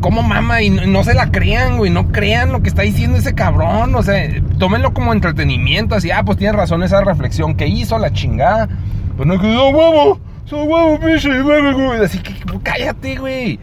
¿Cómo 0.00 0.22
mama? 0.22 0.62
Y 0.62 0.70
no, 0.70 1.02
se 1.02 1.12
la 1.12 1.30
crean, 1.30 1.76
güey. 1.76 1.90
No 1.90 2.12
crean 2.12 2.52
lo 2.52 2.62
que 2.62 2.68
está 2.68 2.82
diciendo 2.82 3.18
ese 3.18 3.34
cabrón. 3.34 3.94
O 3.96 4.02
sea, 4.02 4.28
tómenlo 4.58 4.94
como 4.94 5.12
entretenimiento. 5.12 5.96
Así, 5.96 6.10
ah, 6.10 6.22
pues 6.24 6.38
tiene 6.38 6.52
razón 6.52 6.82
esa 6.82 7.00
reflexión 7.00 7.56
que 7.56 7.66
hizo 7.66 7.98
la 7.98 8.12
chingada. 8.12 8.68
Pues 9.16 9.26
no, 9.26 9.40
que 9.40 9.48
no, 9.48 9.70
huevo. 9.70 10.20
Soy 10.44 10.66
huevo, 10.66 11.00
pinche, 11.00 11.42
güey. 11.42 12.04
Así 12.04 12.18
que 12.20 12.32
cállate, 12.62 13.16
güey. 13.16 13.58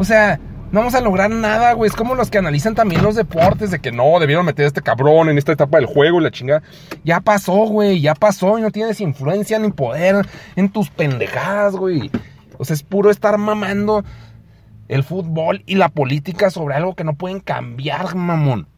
O 0.00 0.04
sea, 0.04 0.40
no 0.72 0.80
vamos 0.80 0.94
a 0.94 1.02
lograr 1.02 1.28
nada, 1.28 1.74
güey. 1.74 1.90
Es 1.90 1.94
como 1.94 2.14
los 2.14 2.30
que 2.30 2.38
analizan 2.38 2.74
también 2.74 3.02
los 3.02 3.16
deportes, 3.16 3.70
de 3.70 3.80
que 3.80 3.92
no, 3.92 4.18
debieron 4.18 4.46
meter 4.46 4.64
a 4.64 4.68
este 4.68 4.80
cabrón 4.80 5.28
en 5.28 5.36
esta 5.36 5.52
etapa 5.52 5.76
del 5.76 5.84
juego 5.84 6.18
y 6.18 6.24
la 6.24 6.30
chingada. 6.30 6.62
Ya 7.04 7.20
pasó, 7.20 7.66
güey, 7.66 8.00
ya 8.00 8.14
pasó 8.14 8.58
y 8.58 8.62
no 8.62 8.70
tienes 8.70 8.98
influencia 9.02 9.58
ni 9.58 9.70
poder 9.72 10.26
en 10.56 10.70
tus 10.70 10.88
pendejadas, 10.88 11.76
güey. 11.76 12.10
O 12.56 12.64
sea, 12.64 12.72
es 12.72 12.82
puro 12.82 13.10
estar 13.10 13.36
mamando 13.36 14.02
el 14.88 15.04
fútbol 15.04 15.64
y 15.66 15.74
la 15.74 15.90
política 15.90 16.48
sobre 16.48 16.76
algo 16.76 16.94
que 16.94 17.04
no 17.04 17.12
pueden 17.12 17.40
cambiar, 17.40 18.14
mamón. 18.14 18.68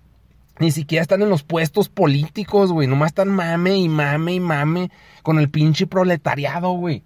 Ni 0.59 0.73
siquiera 0.73 1.03
están 1.03 1.23
en 1.23 1.29
los 1.29 1.45
puestos 1.45 1.89
políticos, 1.89 2.73
güey. 2.73 2.89
Nomás 2.89 3.11
están 3.11 3.29
mame 3.29 3.77
y 3.77 3.89
mame 3.89 4.35
y 4.35 4.41
mame 4.41 4.91
con 5.23 5.39
el 5.39 5.51
pinche 5.51 5.87
proletariado, 5.87 6.73
güey. 6.73 7.05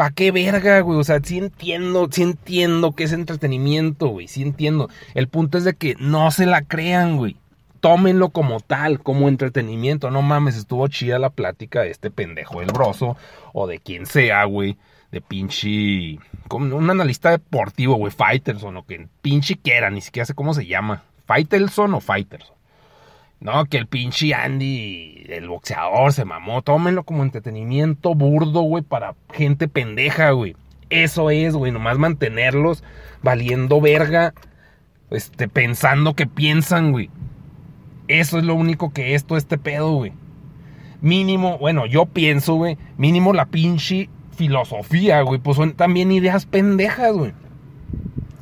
¿Pa' 0.00 0.12
qué 0.12 0.30
verga, 0.32 0.80
güey? 0.80 0.98
O 0.98 1.04
sea, 1.04 1.20
sí 1.22 1.36
entiendo, 1.36 2.08
sí 2.10 2.22
entiendo 2.22 2.92
que 2.92 3.04
es 3.04 3.12
entretenimiento, 3.12 4.08
güey. 4.08 4.28
Sí 4.28 4.40
entiendo. 4.40 4.88
El 5.12 5.28
punto 5.28 5.58
es 5.58 5.64
de 5.64 5.74
que 5.74 5.94
no 5.98 6.30
se 6.30 6.46
la 6.46 6.62
crean, 6.62 7.18
güey. 7.18 7.36
Tómenlo 7.80 8.30
como 8.30 8.60
tal, 8.60 9.00
como 9.00 9.28
entretenimiento. 9.28 10.10
No 10.10 10.22
mames, 10.22 10.56
estuvo 10.56 10.88
chida 10.88 11.18
la 11.18 11.28
plática 11.28 11.82
de 11.82 11.90
este 11.90 12.10
pendejo 12.10 12.60
del 12.60 12.72
broso 12.72 13.18
o 13.52 13.66
de 13.66 13.78
quien 13.78 14.06
sea, 14.06 14.44
güey. 14.44 14.78
De 15.12 15.20
pinche. 15.20 16.18
Como 16.48 16.74
un 16.74 16.88
analista 16.88 17.32
deportivo, 17.32 17.96
güey. 17.96 18.10
Fighterson 18.10 18.78
o 18.78 18.86
que 18.86 19.06
pinche 19.20 19.58
quiera, 19.58 19.90
ni 19.90 20.00
siquiera 20.00 20.24
sé 20.24 20.32
cómo 20.32 20.54
se 20.54 20.64
llama. 20.64 21.02
Fighterson 21.26 21.92
o 21.92 22.00
Fighterson. 22.00 22.56
No, 23.40 23.64
que 23.64 23.78
el 23.78 23.86
pinche 23.86 24.34
Andy, 24.34 25.24
el 25.28 25.48
boxeador, 25.48 26.12
se 26.12 26.26
mamó. 26.26 26.60
Tómenlo 26.60 27.04
como 27.04 27.22
entretenimiento 27.22 28.14
burdo, 28.14 28.60
güey, 28.62 28.82
para 28.82 29.14
gente 29.32 29.66
pendeja, 29.66 30.32
güey. 30.32 30.56
Eso 30.90 31.30
es, 31.30 31.54
güey, 31.54 31.72
nomás 31.72 31.98
mantenerlos 31.98 32.84
valiendo 33.22 33.80
verga, 33.80 34.34
este, 35.10 35.48
pensando 35.48 36.14
que 36.14 36.26
piensan, 36.26 36.92
güey. 36.92 37.08
Eso 38.08 38.38
es 38.38 38.44
lo 38.44 38.54
único 38.54 38.92
que 38.92 39.14
es 39.14 39.24
todo 39.24 39.38
este 39.38 39.56
pedo, 39.56 39.92
güey. 39.92 40.12
Mínimo, 41.00 41.56
bueno, 41.58 41.86
yo 41.86 42.06
pienso, 42.06 42.56
güey, 42.56 42.76
mínimo 42.98 43.32
la 43.32 43.46
pinche 43.46 44.10
filosofía, 44.36 45.22
güey, 45.22 45.40
pues 45.40 45.56
son 45.56 45.72
también 45.72 46.12
ideas 46.12 46.44
pendejas, 46.44 47.12
güey. 47.12 47.32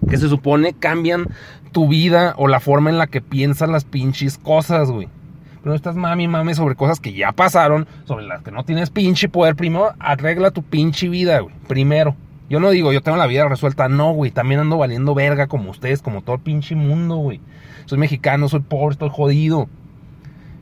Que 0.08 0.16
se 0.16 0.28
supone 0.28 0.72
cambian 0.72 1.28
tu 1.68 1.88
vida 1.88 2.34
o 2.36 2.48
la 2.48 2.60
forma 2.60 2.90
en 2.90 2.98
la 2.98 3.06
que 3.06 3.20
piensas 3.20 3.68
las 3.68 3.84
pinches 3.84 4.38
cosas, 4.38 4.90
güey. 4.90 5.08
Pero 5.60 5.70
no 5.70 5.74
estás 5.74 5.96
mami, 5.96 6.28
mami 6.28 6.54
sobre 6.54 6.74
cosas 6.74 7.00
que 7.00 7.12
ya 7.12 7.32
pasaron, 7.32 7.86
sobre 8.04 8.26
las 8.26 8.42
que 8.42 8.50
no 8.50 8.64
tienes 8.64 8.90
pinche 8.90 9.28
poder. 9.28 9.56
Primero, 9.56 9.92
arregla 9.98 10.50
tu 10.50 10.62
pinche 10.62 11.08
vida, 11.08 11.40
güey. 11.40 11.54
Primero. 11.66 12.14
Yo 12.48 12.60
no 12.60 12.70
digo, 12.70 12.92
yo 12.92 13.02
tengo 13.02 13.18
la 13.18 13.26
vida 13.26 13.48
resuelta. 13.48 13.88
No, 13.88 14.12
güey. 14.12 14.30
También 14.30 14.60
ando 14.60 14.78
valiendo 14.78 15.14
verga 15.14 15.48
como 15.48 15.70
ustedes, 15.70 16.00
como 16.00 16.22
todo 16.22 16.36
el 16.36 16.42
pinche 16.42 16.74
mundo, 16.74 17.16
güey. 17.16 17.40
Soy 17.86 17.98
mexicano, 17.98 18.48
soy 18.48 18.60
pobre, 18.60 18.92
estoy 18.92 19.10
jodido. 19.10 19.68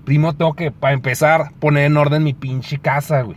Primero 0.05 0.33
tengo 0.33 0.55
que, 0.55 0.71
para 0.71 0.95
empezar, 0.95 1.53
poner 1.59 1.85
en 1.87 1.97
orden 1.97 2.23
mi 2.23 2.33
pinche 2.33 2.79
casa, 2.79 3.23
güey. 3.23 3.37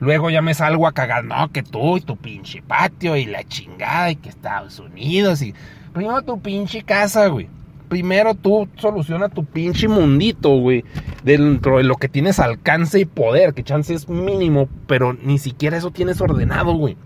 Luego 0.00 0.30
ya 0.30 0.40
me 0.40 0.54
salgo 0.54 0.86
a 0.86 0.92
cagar, 0.92 1.24
no, 1.24 1.52
que 1.52 1.62
tú 1.62 1.98
y 1.98 2.00
tu 2.00 2.16
pinche 2.16 2.62
patio 2.62 3.16
y 3.16 3.26
la 3.26 3.44
chingada 3.44 4.10
y 4.10 4.16
que 4.16 4.30
Estados 4.30 4.78
Unidos 4.78 5.42
y... 5.42 5.54
Primero 5.92 6.22
tu 6.22 6.40
pinche 6.40 6.82
casa, 6.82 7.26
güey. 7.28 7.48
Primero 7.88 8.34
tú 8.34 8.68
soluciona 8.76 9.28
tu 9.28 9.44
pinche 9.44 9.88
mundito, 9.88 10.50
güey. 10.50 10.84
Dentro 11.24 11.78
de 11.78 11.84
lo 11.84 11.96
que 11.96 12.08
tienes 12.08 12.38
alcance 12.38 13.00
y 13.00 13.04
poder, 13.04 13.52
que 13.52 13.64
chance 13.64 13.92
es 13.92 14.08
mínimo, 14.08 14.68
pero 14.86 15.12
ni 15.12 15.38
siquiera 15.38 15.76
eso 15.76 15.90
tienes 15.90 16.20
ordenado, 16.20 16.74
güey. 16.74 16.96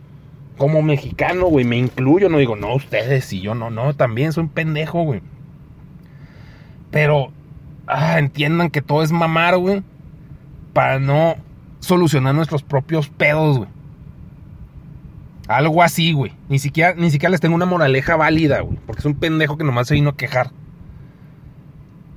Como 0.59 0.83
mexicano, 0.83 1.47
güey, 1.47 1.64
me 1.64 1.79
incluyo, 1.79 2.29
no 2.29 2.38
digo, 2.38 2.55
no, 2.55 2.75
ustedes 2.75 3.33
y 3.33 3.40
yo, 3.40 3.55
no, 3.55 3.70
no, 3.70 3.94
también 3.94 4.33
soy 4.33 4.44
un 4.44 4.51
pendejo, 4.51 5.03
güey. 5.03 5.23
Pero, 6.90 7.33
ah, 7.87 8.18
entiendan 8.18 8.70
que 8.70 8.83
todo 8.83 9.03
es 9.03 9.11
mamar, 9.11 9.57
güey. 9.57 9.83
Para 10.73 11.01
no 11.01 11.37
solucionar 11.81 12.35
nuestros 12.35 12.62
propios 12.62 13.09
pedos, 13.09 13.59
güey. 13.59 13.68
Algo 15.49 15.83
así, 15.83 16.13
güey. 16.13 16.33
Ni 16.49 16.59
siquiera, 16.59 16.95
ni 16.97 17.11
siquiera 17.11 17.31
les 17.31 17.41
tengo 17.41 17.55
una 17.55 17.67
moraleja 17.67 18.17
válida, 18.17 18.61
güey. 18.61 18.79
Porque 18.87 19.01
es 19.01 19.07
un 19.07 19.15
pendejo 19.15 19.59
que 19.59 19.65
nomás 19.65 19.89
se 19.89 19.95
vino 19.95 20.11
a 20.11 20.17
quejar. 20.17 20.51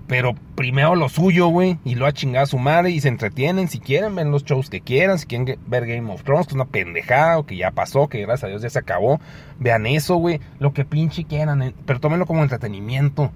Pero 0.08 0.36
primero 0.56 0.96
lo 0.96 1.10
suyo, 1.10 1.48
güey. 1.48 1.78
Y 1.84 1.96
lo 1.96 2.06
a 2.06 2.14
chingar 2.14 2.44
a 2.44 2.46
su 2.46 2.58
madre. 2.58 2.92
Y 2.92 3.02
se 3.02 3.10
entretienen. 3.10 3.68
Si 3.68 3.80
quieren, 3.82 4.16
ven 4.16 4.32
los 4.32 4.46
shows 4.46 4.70
que 4.70 4.80
quieran. 4.80 5.20
Si 5.20 5.26
quieren 5.26 5.60
ver 5.68 5.86
Game 5.86 6.10
of 6.10 6.24
Thrones, 6.24 6.48
que 6.48 6.52
es 6.52 6.56
una 6.56 6.64
pendejada. 6.66 7.38
O 7.40 7.46
que 7.46 7.58
ya 7.58 7.72
pasó. 7.72 8.08
Que 8.08 8.22
gracias 8.22 8.46
a 8.46 8.48
Dios 8.48 8.62
ya 8.62 8.70
se 8.70 8.80
acabó. 8.80 9.20
Vean 9.60 9.86
eso, 9.86 10.16
güey. 10.16 10.40
Lo 10.60 10.72
que 10.72 10.86
pinche 10.86 11.26
quieran. 11.26 11.62
eh, 11.62 11.74
Pero 11.86 12.00
tómenlo 12.00 12.26
como 12.26 12.42
entretenimiento. 12.44 13.32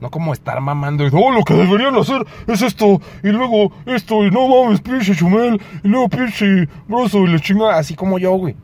No 0.00 0.10
como 0.10 0.32
estar 0.32 0.60
mamando. 0.60 1.04
y, 1.04 1.10
Oh, 1.12 1.32
lo 1.32 1.42
que 1.42 1.54
deberían 1.54 1.96
hacer 1.96 2.24
es 2.46 2.62
esto. 2.62 3.00
Y 3.24 3.28
luego 3.30 3.72
esto. 3.86 4.24
Y 4.24 4.30
no 4.30 4.46
mames, 4.46 4.80
pinche 4.80 5.16
Chumel. 5.16 5.60
Y 5.82 5.88
luego 5.88 6.08
pinche 6.08 6.68
Broso. 6.86 7.24
Y 7.26 7.32
la 7.32 7.40
chingada. 7.40 7.78
Así 7.78 7.96
como 7.96 8.20
yo, 8.20 8.30
güey. 8.36 8.54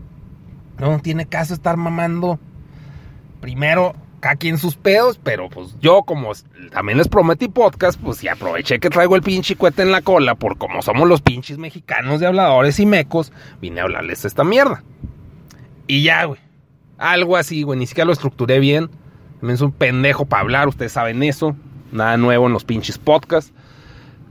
No 0.78 1.00
tiene 1.00 1.26
caso 1.26 1.54
estar 1.54 1.76
mamando. 1.76 2.38
Primero, 3.40 3.94
cada 4.20 4.36
quien 4.36 4.58
sus 4.58 4.76
pedos, 4.76 5.18
pero 5.22 5.48
pues 5.48 5.76
yo 5.80 6.02
como 6.02 6.32
también 6.72 6.98
les 6.98 7.08
prometí 7.08 7.48
podcast, 7.48 8.00
pues 8.00 8.22
y 8.22 8.28
aproveché 8.28 8.78
que 8.78 8.90
traigo 8.90 9.16
el 9.16 9.22
pinche 9.22 9.56
cuete 9.56 9.82
en 9.82 9.92
la 9.92 10.02
cola, 10.02 10.34
por 10.34 10.58
como 10.58 10.82
somos 10.82 11.08
los 11.08 11.20
pinches 11.22 11.58
mexicanos 11.58 12.20
de 12.20 12.26
habladores 12.26 12.80
y 12.80 12.86
mecos, 12.86 13.32
vine 13.60 13.80
a 13.80 13.84
hablarles 13.84 14.24
esta 14.24 14.44
mierda. 14.44 14.82
Y 15.86 16.02
ya, 16.02 16.24
güey. 16.24 16.40
Algo 16.98 17.36
así, 17.36 17.62
güey, 17.62 17.78
ni 17.78 17.86
siquiera 17.86 18.06
lo 18.06 18.12
estructuré 18.12 18.58
bien. 18.58 18.90
También 19.38 19.54
es 19.54 19.60
un 19.60 19.72
pendejo 19.72 20.26
para 20.26 20.42
hablar, 20.42 20.68
ustedes 20.68 20.92
saben 20.92 21.22
eso. 21.22 21.56
Nada 21.92 22.16
nuevo 22.16 22.46
en 22.46 22.52
los 22.52 22.64
pinches 22.64 22.98
podcasts. 22.98 23.52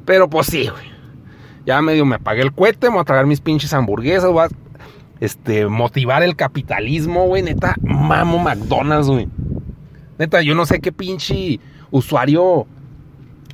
Pero 0.06 0.30
pues 0.30 0.48
sí, 0.48 0.68
güey. 0.68 0.92
Ya 1.66 1.82
medio 1.82 2.06
me 2.06 2.16
apagué 2.16 2.42
el 2.42 2.54
cohete, 2.54 2.88
me 2.88 2.94
voy 2.94 3.02
a 3.02 3.06
tragar 3.06 3.26
mis 3.26 3.42
pinches 3.42 3.74
hamburguesas, 3.74 4.32
voy 4.32 4.46
a 4.46 4.50
este, 5.20 5.68
motivar 5.68 6.24
el 6.24 6.36
capitalismo, 6.36 7.26
güey. 7.28 7.44
Neta, 7.44 7.76
mamo 7.82 8.38
McDonald's, 8.40 9.08
güey. 9.08 9.28
Neta, 10.20 10.42
yo 10.42 10.56
no 10.56 10.66
sé 10.66 10.80
qué 10.80 10.92
pinche 10.92 11.60
usuario 11.92 12.66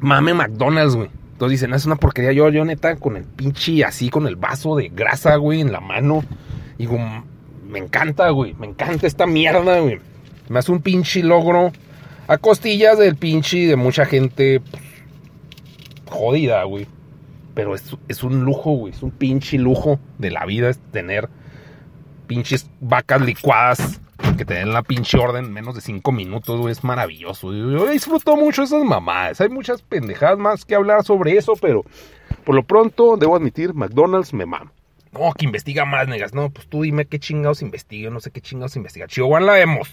mame 0.01 0.33
McDonald's, 0.33 0.95
güey. 0.95 1.09
Entonces 1.33 1.59
dicen, 1.59 1.71
"No, 1.71 1.75
es 1.75 1.85
una 1.85 1.95
porquería. 1.95 2.31
Yo, 2.31 2.49
yo, 2.49 2.63
neta, 2.65 2.95
con 2.95 3.17
el 3.17 3.23
pinche 3.23 3.83
así, 3.83 4.09
con 4.09 4.27
el 4.27 4.35
vaso 4.35 4.75
de 4.75 4.89
grasa, 4.89 5.35
güey, 5.37 5.61
en 5.61 5.71
la 5.71 5.79
mano. 5.81 6.23
Digo, 6.77 6.95
"M- 6.95 7.23
me 7.67 7.79
encanta, 7.79 8.29
güey. 8.29 8.53
Me 8.53 8.67
encanta 8.67 9.07
esta 9.07 9.25
mierda, 9.25 9.79
güey. 9.79 9.99
Me 10.49 10.59
hace 10.59 10.71
un 10.71 10.81
pinche 10.81 11.23
logro 11.23 11.71
a 12.27 12.37
costillas 12.37 12.97
del 12.97 13.15
pinche 13.15 13.65
de 13.67 13.75
mucha 13.75 14.05
gente 14.05 14.61
pues, 14.61 14.83
jodida, 16.05 16.63
güey. 16.63 16.87
Pero 17.53 17.75
es, 17.75 17.95
es 18.07 18.23
un 18.23 18.43
lujo, 18.43 18.71
güey. 18.71 18.93
Es 18.93 19.03
un 19.03 19.11
pinche 19.11 19.57
lujo 19.57 19.99
de 20.17 20.31
la 20.31 20.45
vida 20.45 20.69
es 20.69 20.79
tener 20.91 21.29
pinches 22.27 22.69
vacas 22.79 23.21
licuadas 23.21 23.99
que 24.37 24.45
te 24.45 24.55
den 24.55 24.73
la 24.73 24.83
pinche 24.83 25.17
orden 25.17 25.45
en 25.45 25.53
menos 25.53 25.75
de 25.75 25.81
5 25.81 26.11
minutos. 26.11 26.69
Es 26.69 26.83
maravilloso. 26.83 27.53
Yo, 27.53 27.87
disfruto 27.87 28.35
mucho 28.35 28.63
esas 28.63 28.83
mamadas. 28.83 29.41
Hay 29.41 29.49
muchas 29.49 29.81
pendejadas 29.81 30.37
más 30.37 30.65
que 30.65 30.75
hablar 30.75 31.03
sobre 31.03 31.37
eso, 31.37 31.53
pero 31.59 31.83
por 32.43 32.55
lo 32.55 32.63
pronto, 32.63 33.17
debo 33.17 33.35
admitir, 33.35 33.73
McDonald's 33.73 34.33
me 34.33 34.45
mama. 34.45 34.71
No, 35.11 35.31
que 35.33 35.45
investiga 35.45 35.85
más, 35.85 36.07
negas. 36.07 36.33
No, 36.33 36.49
pues 36.49 36.67
tú 36.67 36.81
dime 36.81 37.05
qué 37.05 37.19
chingados 37.19 37.61
investiga. 37.61 38.09
No 38.09 38.19
sé 38.19 38.31
qué 38.31 38.41
chingados 38.41 38.75
investiga. 38.75 39.07
Chihuahua 39.07 39.39
la 39.39 39.53
vemos. 39.53 39.91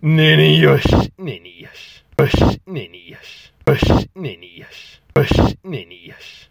Nenillos, 0.00 0.82
nenillas. 1.18 2.04
Nenillas. 2.64 3.52
Nenillas. 4.14 5.02
Nenillas. 5.62 6.50